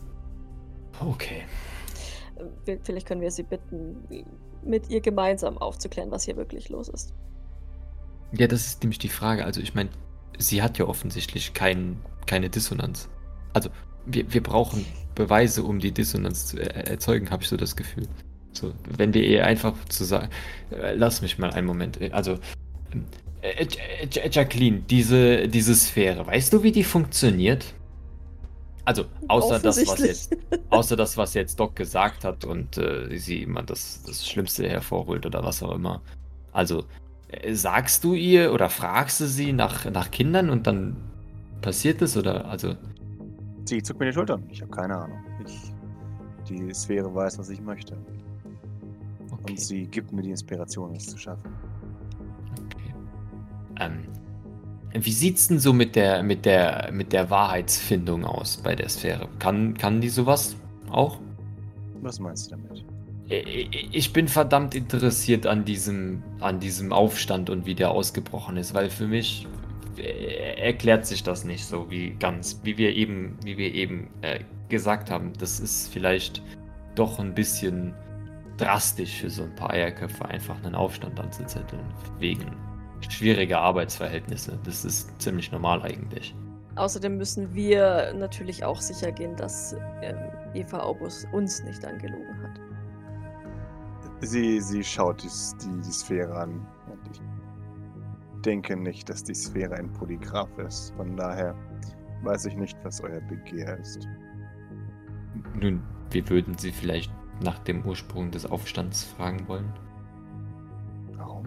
[0.99, 1.43] okay.
[2.65, 3.95] Äh, Vielleicht können wir sie bitten,
[4.61, 7.13] mit ihr gemeinsam aufzuklären, was hier wirklich los ist.
[8.33, 9.45] Ja, das ist nämlich die Frage.
[9.45, 9.89] Also ich meine,
[10.37, 13.07] sie hat ja offensichtlich kein, keine Dissonanz.
[13.53, 13.69] Also
[14.05, 14.85] wir, wir brauchen
[15.15, 18.07] Beweise, um die Dissonanz zu er erzeugen, habe ich so das Gefühl.
[18.51, 20.29] So, wenn wir ihr einfach zu sagen,
[20.71, 22.01] äh, lass mich mal einen Moment.
[22.01, 22.39] äh, Also
[23.41, 27.73] äh, äh, Ja- Jacqueline, diese, diese Sphäre, weißt du, wie die funktioniert?
[28.85, 30.35] Also außer das, was jetzt,
[30.69, 35.25] außer das, was jetzt Doc gesagt hat und äh, sie immer das, das Schlimmste hervorholt
[35.25, 36.01] oder was auch immer.
[36.51, 36.83] Also
[37.29, 40.97] äh, sagst du ihr oder fragst du sie nach, nach Kindern und dann
[41.61, 42.75] passiert es oder also
[43.65, 44.43] Sie zuckt mir die Schultern.
[44.49, 45.17] Ich habe keine Ahnung.
[45.45, 45.73] Ich,
[46.49, 47.95] die Sphäre weiß, was ich möchte.
[49.31, 51.51] okay, Und sie gibt mir die Inspiration, es zu schaffen.
[52.65, 52.93] okay.
[53.79, 54.03] Ähm,
[54.93, 59.27] wie sieht's denn so mit der mit der mit der Wahrheitsfindung aus bei der Sphäre?
[59.39, 60.55] Kann kann die sowas
[60.91, 61.19] auch?
[62.01, 62.85] Was meinst du damit?
[63.29, 68.89] Ich bin verdammt interessiert an diesem, an diesem Aufstand und wie der ausgebrochen ist, weil
[68.89, 69.47] für mich
[69.97, 74.39] erklärt sich das nicht so wie ganz, wie wir eben, wie wir eben äh,
[74.69, 75.33] gesagt haben.
[75.39, 76.41] Das ist vielleicht
[76.95, 77.93] doch ein bisschen
[78.57, 81.83] drastisch für so ein paar Eierköpfe, einfach einen Aufstand anzuzetteln,
[82.19, 82.55] wegen
[83.09, 84.59] schwieriger Arbeitsverhältnisse.
[84.63, 86.35] Das ist ziemlich normal eigentlich.
[86.75, 90.17] Außerdem müssen wir natürlich auch sicher gehen, dass ähm,
[90.53, 92.59] Eva Aubus uns nicht angelogen hat.
[94.21, 95.29] Sie, sie schaut die,
[95.61, 96.65] die, die Sphäre an.
[98.45, 100.93] Denke nicht, dass die Sphäre ein Polygraph ist.
[100.95, 101.55] Von daher
[102.23, 104.07] weiß ich nicht, was euer Begehr ist.
[105.59, 105.81] Nun,
[106.11, 109.71] wir würden Sie vielleicht nach dem Ursprung des Aufstands fragen wollen.
[111.15, 111.45] Warum?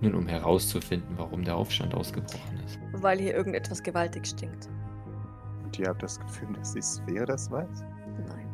[0.00, 2.78] Nun, um herauszufinden, warum der Aufstand ausgebrochen ist.
[2.92, 4.68] Weil hier irgendetwas gewaltig stinkt.
[5.64, 7.84] Und ihr habt das Gefühl, dass die Sphäre das weiß?
[8.28, 8.46] Nein.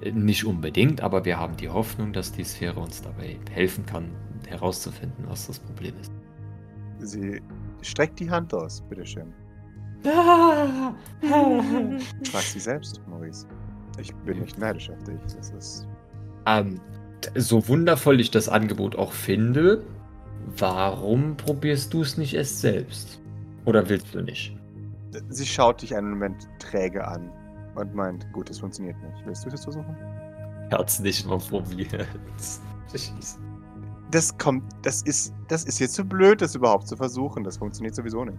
[0.00, 4.10] Äh, Nicht unbedingt, aber wir haben die Hoffnung, dass die Sphäre uns dabei helfen kann,
[4.46, 6.12] herauszufinden, was das Problem ist.
[7.00, 7.40] Sie
[7.82, 9.32] streckt die Hand aus, bitteschön.
[10.04, 10.94] Frag
[12.42, 13.46] sie selbst, Maurice.
[14.00, 15.20] Ich bin nicht neidisch auf dich.
[15.36, 15.86] Das ist.
[16.46, 16.80] ähm,
[17.34, 19.82] so wundervoll ich das Angebot auch finde,
[20.56, 23.20] warum probierst du es nicht erst selbst?
[23.64, 24.56] Oder willst du nicht?
[25.30, 27.30] Sie schaut dich einen Moment träge an
[27.74, 29.26] und meint, gut, das funktioniert nicht.
[29.26, 29.96] Willst du das versuchen?
[30.70, 32.06] Herz nicht mal probiert.
[34.10, 37.44] Das kommt, das ist, das ist jetzt zu blöd, das überhaupt zu versuchen.
[37.44, 38.38] Das funktioniert sowieso nicht.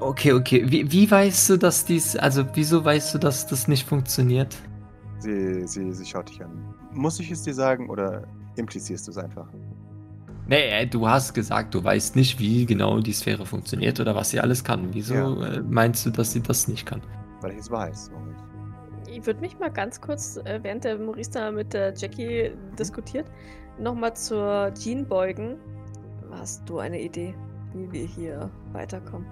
[0.00, 0.64] Okay, okay.
[0.66, 4.56] Wie, wie weißt du, dass dies, also wieso weißt du, dass das nicht funktioniert?
[5.18, 6.50] Sie, sie, sie schaut dich an.
[6.92, 8.22] Muss ich es dir sagen oder
[8.56, 9.48] implizierst du es einfach?
[10.48, 14.30] Nee, äh, du hast gesagt, du weißt nicht, wie genau die Sphäre funktioniert oder was
[14.30, 14.88] sie alles kann.
[14.92, 15.46] Wieso Ja.
[15.46, 17.00] äh, meinst du, dass sie das nicht kann?
[17.40, 18.10] Weil ich es weiß.
[19.10, 23.26] Ich würde mich mal ganz kurz, äh, während der Maurice da mit der Jackie diskutiert,
[23.78, 25.56] nochmal zur Jean beugen.
[26.30, 27.34] Hast du eine Idee,
[27.74, 29.26] wie wir hier weiterkommen?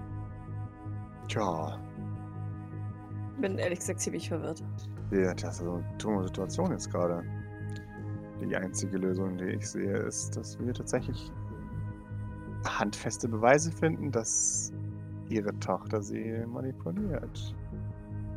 [1.27, 1.77] Tja,
[3.41, 4.63] Bin ehrlich gesagt ziemlich verwirrt.
[5.11, 7.23] ja, das ist so eine dumme Situation jetzt gerade.
[8.41, 11.31] Die einzige Lösung, die ich sehe, ist, dass wir tatsächlich
[12.65, 14.73] handfeste Beweise finden, dass
[15.29, 17.55] ihre Tochter sie manipuliert.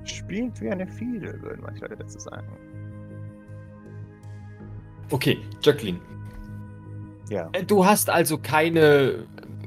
[0.04, 2.46] Spielt wie eine Fiedel, würden manche Leute dazu sagen.
[5.10, 5.98] Okay, Jacqueline.
[7.30, 9.26] Ja, Äh, Du hast also keine.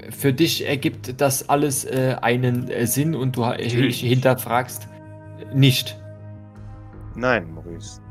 [0.10, 4.02] Für dich ergibt das alles äh, einen äh, Sinn und du Natürlich.
[4.02, 4.88] hinterfragst
[5.54, 5.98] nicht.
[7.16, 8.02] nein, Maurice.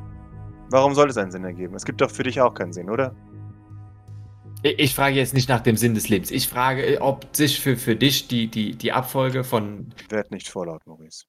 [0.71, 1.75] Warum soll es einen Sinn ergeben?
[1.75, 3.15] Es gibt doch für dich auch keinen Sinn, oder?
[4.63, 6.31] Ich ich frage jetzt nicht nach dem Sinn des Lebens.
[6.31, 9.93] Ich frage, äh, ob sich für, für dich die, die, die Abfolge von.
[10.11, 11.25] Werd nicht vorlaut, Maurice.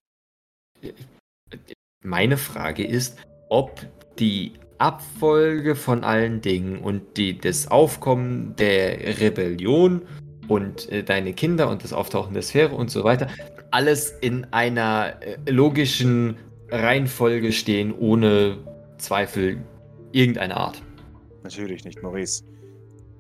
[2.04, 3.18] Meine Frage ist,
[3.50, 3.82] ob
[4.20, 10.02] die Abfolge von allen Dingen und die, das Aufkommen der Rebellion
[10.48, 13.28] und äh, deine Kinder und das Auftauchen der Sphäre und so weiter,
[13.70, 16.36] alles in einer äh, logischen
[16.72, 18.58] Reihenfolge stehen, ohne
[18.98, 19.64] Zweifel
[20.14, 20.82] irgendeiner Art.
[21.44, 22.44] Natürlich nicht, Maurice.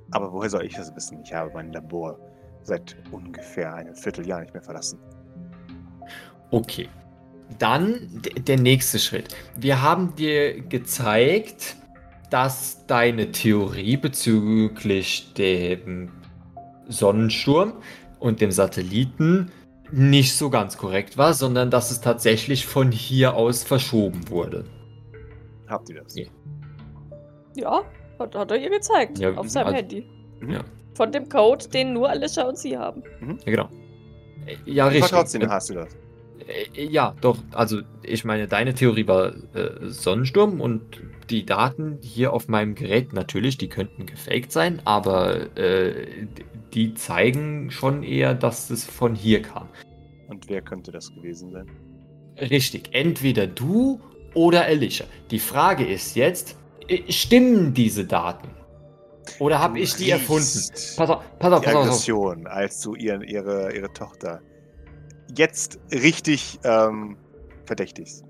[0.09, 1.19] Aber woher soll ich das wissen?
[1.23, 2.17] Ich habe mein Labor
[2.63, 4.97] seit ungefähr einem Vierteljahr nicht mehr verlassen.
[6.49, 6.89] Okay.
[7.59, 9.35] Dann der nächste Schritt.
[9.57, 11.75] Wir haben dir gezeigt,
[12.29, 16.09] dass deine Theorie bezüglich dem
[16.87, 17.73] Sonnensturm
[18.19, 19.51] und dem Satelliten
[19.91, 24.63] nicht so ganz korrekt war, sondern dass es tatsächlich von hier aus verschoben wurde.
[25.67, 26.15] Habt ihr das?
[26.15, 26.25] Ja.
[27.55, 27.81] Ja,
[28.19, 29.19] hat, hat er ihr gezeigt.
[29.19, 30.05] Ja, auf seinem also- Handy.
[30.47, 30.61] Ja.
[30.95, 33.03] Von dem Code, den nur Alicia und sie haben.
[33.45, 33.69] Ja, genau.
[34.65, 35.11] Ja, Aber richtig.
[35.11, 35.95] trotzdem Äh, hast du das.
[36.75, 37.37] Äh, Ja, doch.
[37.51, 40.81] Also, ich meine, deine Theorie war äh, Sonnensturm und
[41.29, 46.27] die Daten hier auf meinem Gerät natürlich, die könnten gefaked sein, aber äh,
[46.73, 49.67] die zeigen schon eher, dass es von hier kam.
[50.27, 51.67] Und wer könnte das gewesen sein?
[52.39, 52.89] Richtig.
[52.93, 53.99] Entweder du
[54.33, 55.05] oder Alicia.
[55.29, 58.49] Die Frage ist jetzt, äh, stimmen diese Daten?
[59.39, 60.41] Oder habe ich die erfunden?
[60.97, 61.83] Pass auf, pass auf, Die pass auf.
[61.83, 64.41] Aggression, als du ihren, ihre, ihre Tochter
[65.35, 67.17] jetzt richtig ähm,
[67.65, 68.23] verdächtigst.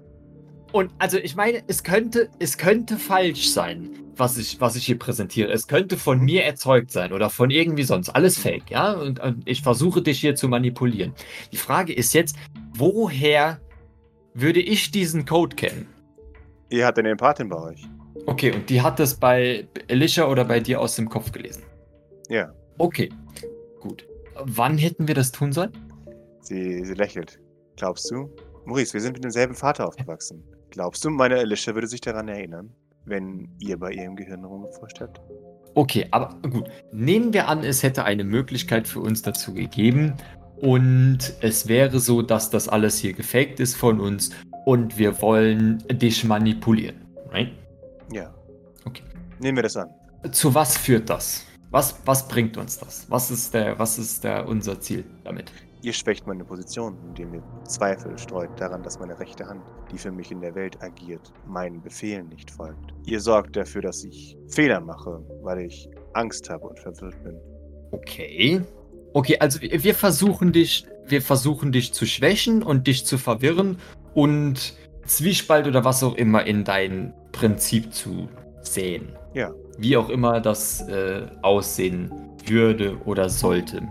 [0.72, 4.98] Und also ich meine, es könnte, es könnte falsch sein, was ich, was ich hier
[4.98, 5.52] präsentiere.
[5.52, 8.10] Es könnte von mir erzeugt sein oder von irgendwie sonst.
[8.10, 8.94] Alles fake, ja?
[8.94, 11.14] Und, und ich versuche dich hier zu manipulieren.
[11.52, 12.38] Die Frage ist jetzt,
[12.74, 13.60] woher
[14.34, 15.88] würde ich diesen Code kennen?
[16.70, 17.82] Ihr habt eine Empathin bei euch.
[18.26, 21.64] Okay, und die hat das bei Alicia oder bei dir aus dem Kopf gelesen.
[22.30, 22.54] Ja.
[22.78, 23.10] Okay,
[23.82, 24.06] gut.
[24.36, 25.72] Wann hätten wir das tun sollen?
[26.52, 27.40] Sie, sie lächelt.
[27.78, 28.30] Glaubst du?
[28.66, 30.44] Maurice, wir sind mit demselben Vater aufgewachsen.
[30.70, 32.74] Glaubst du, meine Alicia würde sich daran erinnern,
[33.06, 35.22] wenn ihr bei ihrem Gehirn rumgeforscht habt?
[35.76, 36.70] Okay, aber gut.
[36.92, 40.18] Nehmen wir an, es hätte eine Möglichkeit für uns dazu gegeben
[40.58, 44.32] und es wäre so, dass das alles hier gefaked ist von uns
[44.66, 46.98] und wir wollen dich manipulieren.
[47.30, 47.54] Right?
[48.12, 48.36] Ja.
[48.84, 49.04] Okay.
[49.40, 49.90] Nehmen wir das an.
[50.34, 51.46] Zu was führt das?
[51.70, 53.10] Was, was bringt uns das?
[53.10, 55.50] Was ist, der, was ist der, unser Ziel damit?
[55.84, 59.62] Ihr schwächt meine Position, indem ihr Zweifel streut daran, dass meine rechte Hand,
[59.92, 62.94] die für mich in der Welt agiert, meinen Befehlen nicht folgt.
[63.06, 67.36] Ihr sorgt dafür, dass ich Fehler mache, weil ich Angst habe und verwirrt bin.
[67.92, 68.62] Okay.
[69.14, 73.78] Okay, also wir versuchen dich, wir versuchen dich zu schwächen und dich zu verwirren
[74.14, 74.76] und
[75.06, 78.30] Zwiespalt oder was auch immer in dein Prinzip zu
[78.62, 79.10] sehen.
[79.34, 79.52] Ja.
[79.78, 82.12] Wie auch immer das äh, aussehen
[82.46, 83.82] würde oder sollte.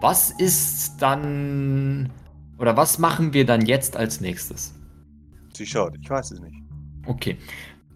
[0.00, 2.10] Was ist dann
[2.58, 4.74] oder was machen wir dann jetzt als nächstes?
[5.54, 6.56] Sie schaut, ich weiß es nicht.
[7.06, 7.36] Okay.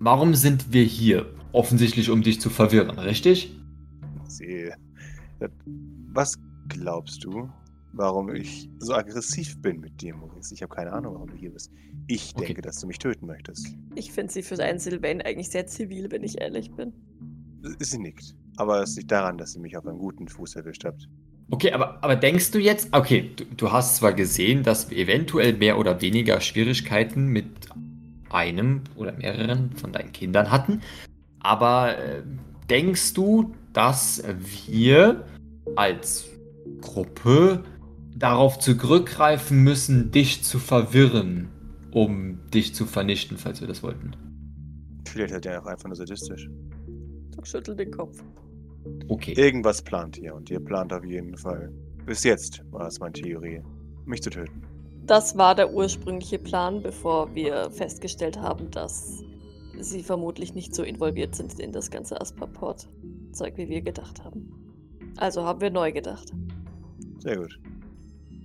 [0.00, 1.26] Warum sind wir hier?
[1.52, 3.58] Offensichtlich, um dich zu verwirren, richtig?
[4.26, 4.70] Sie.
[6.12, 6.34] Was
[6.68, 7.48] glaubst du,
[7.92, 10.52] warum ich so aggressiv bin mit dir, Maurice?
[10.52, 11.70] Ich habe keine Ahnung, warum du hier bist.
[12.06, 12.46] Ich Okay.
[12.46, 13.68] denke, dass du mich töten möchtest.
[13.94, 16.92] Ich finde sie für einen Sylvain eigentlich sehr zivil, wenn ich ehrlich bin.
[17.78, 18.34] Sie nickt.
[18.56, 21.08] Aber es liegt daran, dass ihr mich auf einen guten Fuß erwischt habt.
[21.50, 25.52] Okay, aber, aber denkst du jetzt, okay, du, du hast zwar gesehen, dass wir eventuell
[25.54, 27.46] mehr oder weniger Schwierigkeiten mit
[28.30, 30.80] einem oder mehreren von deinen Kindern hatten,
[31.40, 32.22] aber äh,
[32.70, 34.22] denkst du, dass
[34.66, 35.24] wir
[35.76, 36.24] als
[36.80, 37.64] Gruppe
[38.16, 41.48] darauf zurückgreifen müssen, dich zu verwirren,
[41.90, 44.12] um dich zu vernichten, falls wir das wollten?
[45.06, 46.48] Vielleicht hat er auch einfach nur sadistisch.
[47.36, 48.22] Doc schüttelt den Kopf.
[49.08, 49.32] Okay.
[49.36, 51.72] Irgendwas plant ihr und ihr plant auf jeden Fall.
[52.06, 53.62] Bis jetzt war es meine Theorie,
[54.04, 54.62] mich zu töten.
[55.06, 59.22] Das war der ursprüngliche Plan, bevor wir festgestellt haben, dass
[59.78, 64.48] sie vermutlich nicht so involviert sind in das ganze Asperport-Zeug, wie wir gedacht haben.
[65.16, 66.32] Also haben wir neu gedacht
[67.18, 67.58] Sehr gut.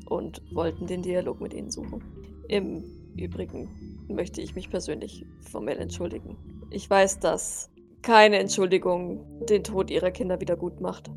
[0.07, 2.03] und wollten den Dialog mit ihnen suchen.
[2.47, 2.83] Im
[3.15, 3.69] Übrigen
[4.07, 6.37] möchte ich mich persönlich formell entschuldigen.
[6.71, 7.71] Ich weiß, dass
[8.01, 11.09] keine Entschuldigung den Tod ihrer Kinder wieder gut macht.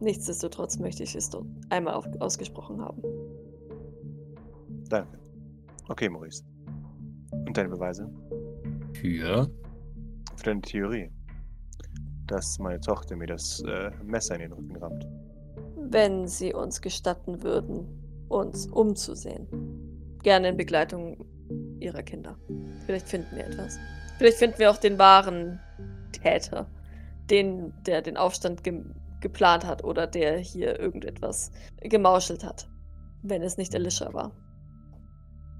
[0.00, 1.30] Nichtsdestotrotz möchte ich es
[1.70, 3.02] einmal auf, ausgesprochen haben.
[4.88, 5.18] Danke.
[5.88, 6.44] Okay, Maurice.
[7.30, 8.10] Und deine Beweise?
[8.94, 9.50] Für?
[10.36, 11.10] Für deine Theorie.
[12.26, 15.06] Dass meine Tochter mir das äh, Messer in den Rücken rammt.
[15.76, 17.86] Wenn Sie uns gestatten würden,
[18.28, 19.46] uns umzusehen.
[20.22, 21.26] Gerne in Begleitung
[21.80, 22.36] ihrer Kinder.
[22.86, 23.78] Vielleicht finden wir etwas.
[24.18, 25.60] Vielleicht finden wir auch den wahren
[26.14, 26.66] Täter.
[27.30, 28.82] Den, der den Aufstand ge
[29.20, 31.50] geplant hat oder der hier irgendetwas
[31.80, 32.68] gemauschelt hat.
[33.22, 34.32] Wenn es nicht Alicia war.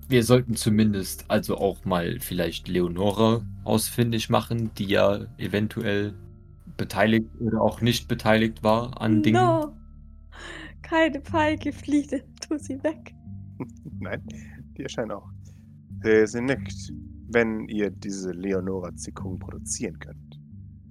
[0.07, 6.13] Wir sollten zumindest also auch mal vielleicht Leonora ausfindig machen, die ja eventuell
[6.77, 9.43] beteiligt oder auch nicht beteiligt war an Dingen.
[9.43, 9.75] No.
[10.83, 13.15] Keine Feige, Fliege, tu sie weg.
[13.99, 14.23] Nein,
[14.77, 15.31] die erscheinen auch.
[16.03, 16.93] Äh, sie nickt.
[17.29, 20.34] Wenn ihr diese Leonora-Zickung produzieren könnt,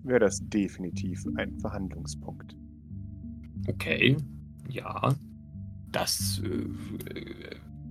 [0.04, 2.56] wäre das definitiv ein Verhandlungspunkt.
[3.68, 4.18] Okay,
[4.70, 5.14] ja.
[5.92, 6.66] Das äh,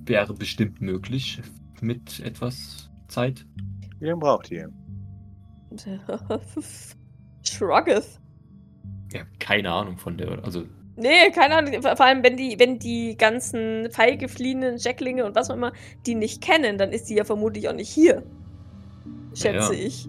[0.07, 1.41] wäre bestimmt möglich
[1.81, 3.47] mit etwas Zeit.
[4.01, 4.71] Wie lange braucht ihr?
[7.43, 8.21] Shruggeth.
[9.13, 10.43] Ja, keine Ahnung von der.
[10.45, 10.65] Also,
[10.97, 11.81] Nee, keine Ahnung.
[11.81, 15.73] Vor allem, wenn die, wenn die ganzen feige fliehenden Jacklinge und was auch immer
[16.07, 18.23] die nicht kennen, dann ist die ja vermutlich auch nicht hier.
[19.35, 19.81] Schätze Ja.
[19.87, 20.09] ich.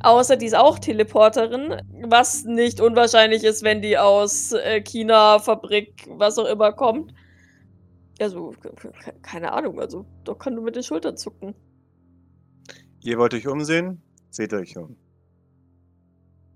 [0.00, 6.06] Außer die ist auch Teleporterin, was nicht unwahrscheinlich ist, wenn die aus äh, China, Fabrik,
[6.10, 7.14] was auch immer kommt.
[8.20, 11.54] Also, ke- ke- keine Ahnung, also, doch kann du mit den Schultern zucken.
[13.00, 14.02] Ihr wollt euch umsehen?
[14.30, 14.96] Seht euch um.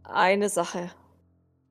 [0.05, 0.91] Eine Sache.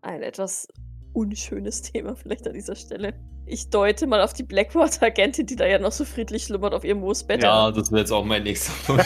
[0.02, 0.68] Ein etwas
[1.14, 3.14] unschönes Thema vielleicht an dieser Stelle.
[3.50, 7.00] Ich deute mal auf die Blackwater-Agentin, die da ja noch so friedlich schlummert auf ihrem
[7.00, 7.42] Moosbett.
[7.44, 9.06] ja, das wäre jetzt auch mein nächster Punkt.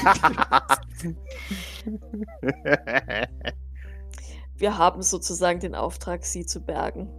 [4.55, 7.09] Wir haben sozusagen den Auftrag, sie zu bergen.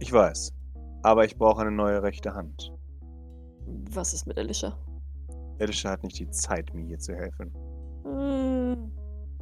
[0.00, 0.52] ich weiß.
[1.02, 2.72] Aber ich brauche eine neue rechte Hand.
[3.90, 4.76] Was ist mit Alicia?
[5.60, 7.52] Alicia hat nicht die Zeit, mir hier zu helfen.
[8.04, 8.90] Hm.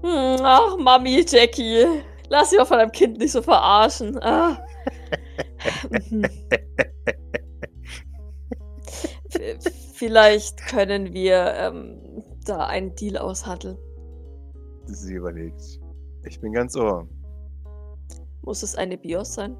[0.02, 1.86] Hm, Ach, Mami, Jackie.
[2.28, 4.20] Lass dich doch von deinem Kind nicht so verarschen.
[4.22, 4.64] Ah.
[5.92, 6.26] Mhm.
[9.94, 13.78] Vielleicht können wir ähm, da einen Deal aushandeln.
[14.86, 15.80] Sie überlegt.
[16.24, 17.08] Ich bin ganz ohr.
[18.42, 19.56] Muss es eine BIOS sein?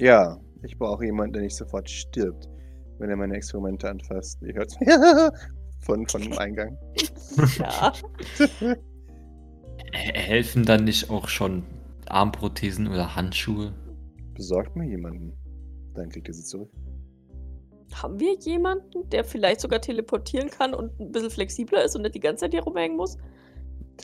[0.00, 2.48] Ja, ich brauche jemanden, der nicht sofort stirbt,
[2.98, 4.40] wenn er meine Experimente anfasst.
[4.42, 4.76] Ihr hört's
[5.80, 6.76] von, von dem Eingang.
[7.58, 7.92] Ja.
[9.92, 11.62] Helfen dann nicht auch schon
[12.08, 13.72] Armprothesen oder Handschuhe?
[14.38, 15.32] Besorgt mir jemanden.
[15.94, 16.70] Dann kriegt ihr sie zurück.
[17.92, 22.14] Haben wir jemanden, der vielleicht sogar teleportieren kann und ein bisschen flexibler ist und nicht
[22.14, 23.18] die ganze Zeit hier rumhängen muss?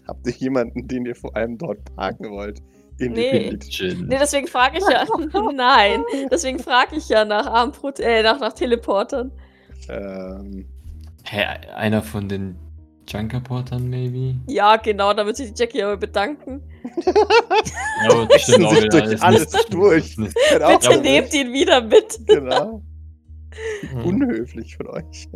[0.09, 2.61] Habt ihr jemanden, den ihr vor allem dort parken wollt?
[2.99, 3.57] In Nee.
[3.79, 5.07] Nee, deswegen frage ich ja.
[5.55, 9.31] Nein, deswegen frage ich ja nach Armprot äh, nach, nach Teleportern.
[9.89, 10.67] Ähm,
[11.25, 11.45] Hä,
[11.77, 12.57] einer von den
[13.09, 14.35] Junkerportern, maybe?
[14.47, 16.63] Ja, genau, da wird sich die Jackie aber bedanken.
[17.05, 20.19] Ja, aber das Essen sich durch ist alles nicht- durch.
[20.19, 22.19] nicht- auf Bitte nehmt ihn wieder mit.
[22.27, 22.83] Genau.
[23.91, 24.05] Hm.
[24.05, 25.29] Unhöflich von euch.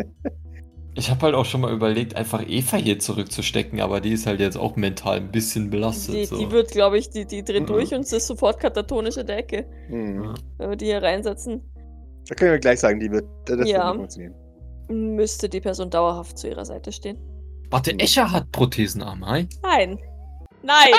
[0.94, 4.40] Ich habe halt auch schon mal überlegt, einfach Eva hier zurückzustecken, aber die ist halt
[4.40, 6.14] jetzt auch mental ein bisschen belastet.
[6.16, 6.36] Die, so.
[6.38, 7.66] die wird, glaube ich, die, die dreht Mhm.
[7.66, 10.24] durch und ist sofort katatonisch in der Ecke, Hm.
[10.24, 10.34] Ja.
[10.56, 11.62] wenn wir die hier reinsetzen.
[12.28, 13.90] Da können wir gleich sagen, die wird, das wird Ja.
[13.90, 14.34] nicht funktionieren.
[15.14, 17.18] Müsste die Person dauerhaft zu ihrer Seite stehen.
[17.70, 19.48] Warte, Escher hat Prothesenarme, hi?
[19.62, 19.98] Nein.
[20.62, 20.92] Nein.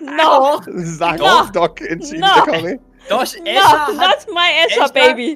[0.00, 0.60] no.
[0.76, 1.26] Sag No.
[1.26, 2.42] auf, Doc, entschieden, No.
[2.44, 2.80] Comic.
[3.08, 5.34] Doch, No, not my Escher, Escher- baby.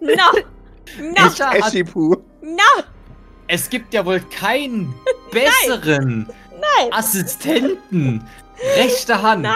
[0.00, 0.14] No.
[0.98, 1.26] No.
[1.26, 2.16] Escher hat, Eschipu.
[2.42, 2.82] No.
[3.46, 4.92] es gibt ja wohl keinen
[5.30, 6.92] besseren Nein.
[6.92, 8.26] Assistenten
[8.76, 9.54] rechter Hand Nein.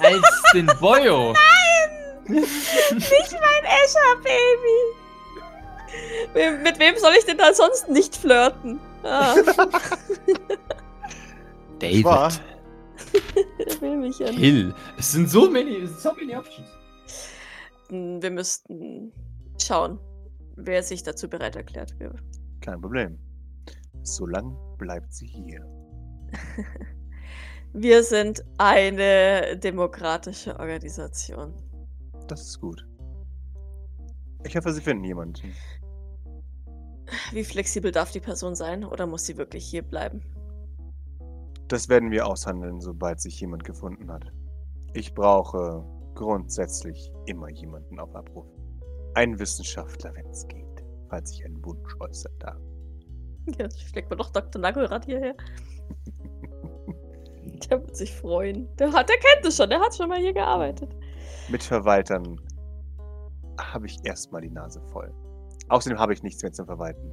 [0.00, 1.34] als den Boyo.
[2.26, 2.48] Nicht
[3.32, 4.80] mein Escher, Baby.
[6.64, 8.80] Mit wem soll ich denn da sonst nicht flirten?
[9.04, 9.34] Ah,
[11.78, 12.04] David.
[12.04, 12.30] Der
[13.80, 14.28] will mich ja.
[14.28, 14.74] Hill.
[14.98, 16.68] Es sind so many, so many options.
[17.90, 19.12] Wir müssten
[19.60, 19.98] schauen,
[20.56, 21.94] wer sich dazu bereit erklärt.
[22.60, 23.18] Kein Problem.
[24.02, 25.66] Solange bleibt sie hier.
[27.74, 31.54] Wir sind eine demokratische Organisation.
[32.28, 32.86] Das ist gut.
[34.44, 35.54] Ich hoffe, sie finden jemanden.
[37.32, 40.22] Wie flexibel darf die Person sein oder muss sie wirklich hier bleiben?
[41.68, 44.24] Das werden wir aushandeln, sobald sich jemand gefunden hat.
[44.94, 45.84] Ich brauche
[46.14, 48.46] grundsätzlich immer jemanden auf Abruf.
[49.14, 52.60] Ein Wissenschaftler, wenn es geht, falls sich ein Wunsch äußert darf.
[53.58, 54.60] Ja, steckt man doch Dr.
[54.60, 55.34] Nagelrad hierher.
[57.70, 58.68] Der wird sich freuen.
[58.76, 60.94] Der, hat, der kennt es schon, der hat schon mal hier gearbeitet.
[61.48, 62.40] Mit Verwaltern
[63.58, 65.12] habe ich erstmal die Nase voll.
[65.72, 67.10] Außerdem habe ich nichts mehr zum Verwalten.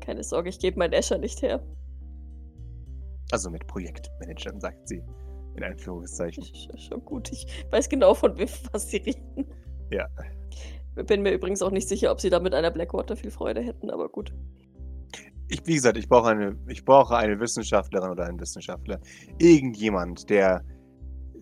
[0.00, 1.60] Keine Sorge, ich gebe meinen Escher nicht her.
[3.32, 5.02] Also mit Projektmanagern, sagt sie.
[5.56, 6.44] In Anführungszeichen.
[6.44, 9.46] Sch- Schon gut, ich weiß genau, von wem was sie reden.
[9.90, 10.06] Ja.
[10.94, 13.90] Bin mir übrigens auch nicht sicher, ob sie da mit einer Blackwater viel Freude hätten,
[13.90, 14.32] aber gut.
[15.48, 19.00] Ich, wie gesagt, ich brauche eine, ich brauche eine Wissenschaftlerin oder einen Wissenschaftler.
[19.38, 20.62] Irgendjemand, der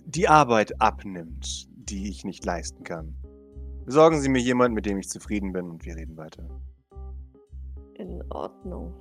[0.06, 3.14] die Arbeit abnimmt, die ich nicht leisten kann.
[3.88, 6.46] Besorgen Sie mir jemanden, mit dem ich zufrieden bin und wir reden weiter.
[7.94, 8.92] In Ordnung.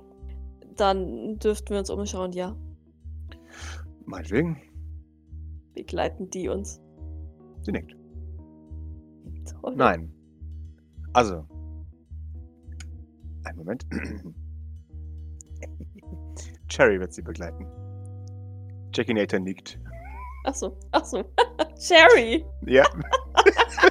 [0.76, 2.56] Dann dürften wir uns umschauen, ja.
[4.06, 4.62] Meinetwegen.
[5.74, 6.80] Begleiten die uns.
[7.60, 7.94] Sie nickt.
[9.60, 9.76] Toll.
[9.76, 10.10] Nein.
[11.12, 11.46] Also.
[13.44, 13.86] Einen Moment.
[16.68, 17.66] Cherry wird sie begleiten.
[18.94, 19.78] Jackie Nathan nickt.
[20.44, 21.22] Ach so, ach so.
[21.78, 22.46] Cherry!
[22.64, 22.86] Ja.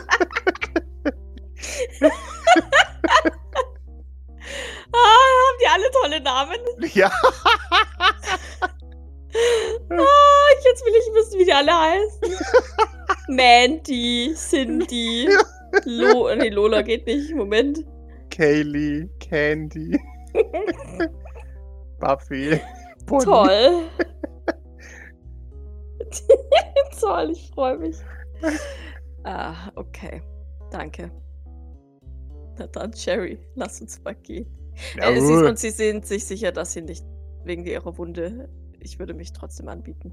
[4.94, 6.60] Ah, haben die alle tolle Namen?
[6.94, 7.12] ja.
[9.90, 12.22] Ah, jetzt will ich wissen, wie die alle heißen.
[13.28, 15.30] Mandy, Cindy,
[15.86, 17.36] Lo nee, Lola geht nicht.
[17.36, 17.86] Moment.
[18.32, 20.00] Kaylee, Candy,
[22.00, 22.60] Buffy.
[23.06, 23.26] Bonnie.
[23.26, 23.84] Toll.
[27.00, 27.98] Toll, ich freue mich.
[29.24, 30.22] Ah, okay.
[30.72, 31.12] Danke.
[32.58, 34.48] Na dann, Cherry, lass uns mal gehen.
[34.98, 37.06] Äh, sie, und sie sind sich sicher, dass sie nicht
[37.44, 38.50] wegen ihrer Wunde.
[38.80, 40.12] Ich würde mich trotzdem anbieten.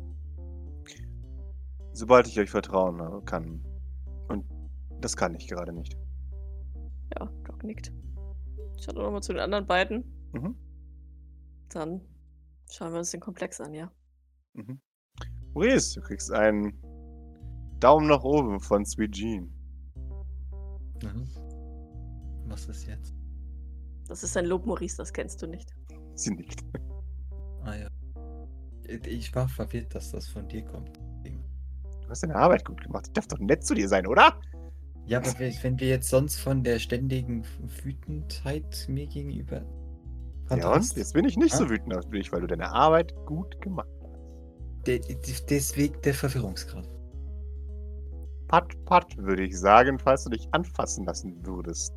[1.92, 3.64] Sobald ich euch vertrauen kann.
[4.28, 4.46] Und
[5.00, 5.96] das kann ich gerade nicht.
[7.16, 7.92] Ja, Doc nickt.
[8.80, 10.04] Schaut nochmal zu den anderen beiden.
[10.32, 10.56] Mhm.
[11.68, 12.00] Dann
[12.70, 13.92] schauen wir uns den Komplex an, ja.
[14.54, 14.80] Mhm.
[15.52, 16.72] Maurice, du kriegst einen
[17.80, 19.52] Daumen nach oben von Sweet Jean.
[21.02, 21.28] Mhm.
[22.54, 23.12] Was ist jetzt?
[24.06, 25.74] Das ist ein Lob, Maurice, das kennst du nicht.
[26.14, 26.62] Sie nickt.
[27.64, 27.88] Ah ja.
[29.06, 31.00] Ich war verwirrt, dass das von dir kommt.
[31.24, 33.06] Du hast deine Arbeit gut gemacht.
[33.08, 34.38] Ich darf doch nett zu dir sein, oder?
[35.06, 37.44] Ja, aber wenn wir jetzt sonst von der ständigen
[37.82, 39.64] Wütendheit mir gegenüber.
[40.50, 40.96] Ja, und?
[40.96, 41.70] Jetzt bin ich nicht so Ah.
[41.70, 44.86] wütend auf dich, weil du deine Arbeit gut gemacht hast.
[44.86, 45.16] De de
[45.50, 46.88] deswegen der Verwirrungsgrad.
[48.46, 51.92] Pat, pat, würde ich sagen, falls du dich anfassen lassen würdest.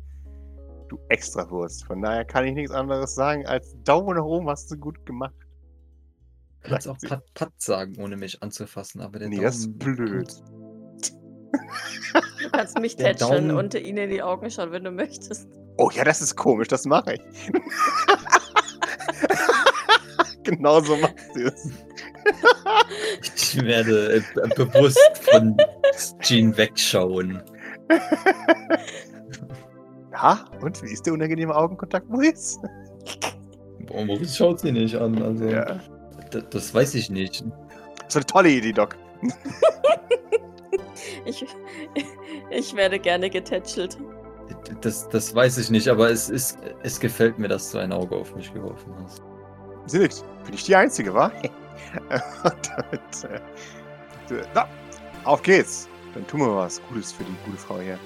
[0.88, 1.84] Du Extrawurst.
[1.86, 5.34] Von daher kann ich nichts anderes sagen als Daumen nach oben hast du gut gemacht.
[6.62, 7.08] Du kannst Sagt auch.
[7.08, 10.32] Pat Pat sagen, ohne mich anzufassen, aber der Nee, das ist Daumen- blöd.
[12.42, 15.48] Du kannst mich Der tätscheln Daumen- und ihnen in die Augen schauen, wenn du möchtest.
[15.76, 17.20] Oh ja, das ist komisch, das mache ich.
[20.42, 21.70] genau so macht sie es.
[23.36, 24.22] Ich werde äh,
[24.56, 24.98] bewusst
[25.30, 25.56] von
[26.20, 27.42] Jean wegschauen.
[30.12, 32.58] Ja, und wie ist der unangenehme Augenkontakt, Maurice?
[33.86, 35.20] Boah, Maurice schaut sie nicht an.
[35.22, 35.80] Also, Ja.
[36.50, 37.44] das weiß ich nicht.
[37.98, 38.96] Das ist eine tolle Idee, Doc.
[41.24, 41.44] Ich,
[42.50, 43.98] ich werde gerne getätschelt.
[44.80, 48.16] Das, das weiß ich nicht, aber es, ist, es gefällt mir, dass du ein Auge
[48.16, 49.22] auf mich geworfen hast.
[49.86, 50.24] Sie nickt.
[50.44, 51.26] Bin ich die Einzige, wa?
[52.44, 53.24] Und damit,
[54.30, 54.66] äh, na,
[55.24, 55.88] auf geht's.
[56.14, 57.98] Dann tun wir was Gutes für die gute Frau hier.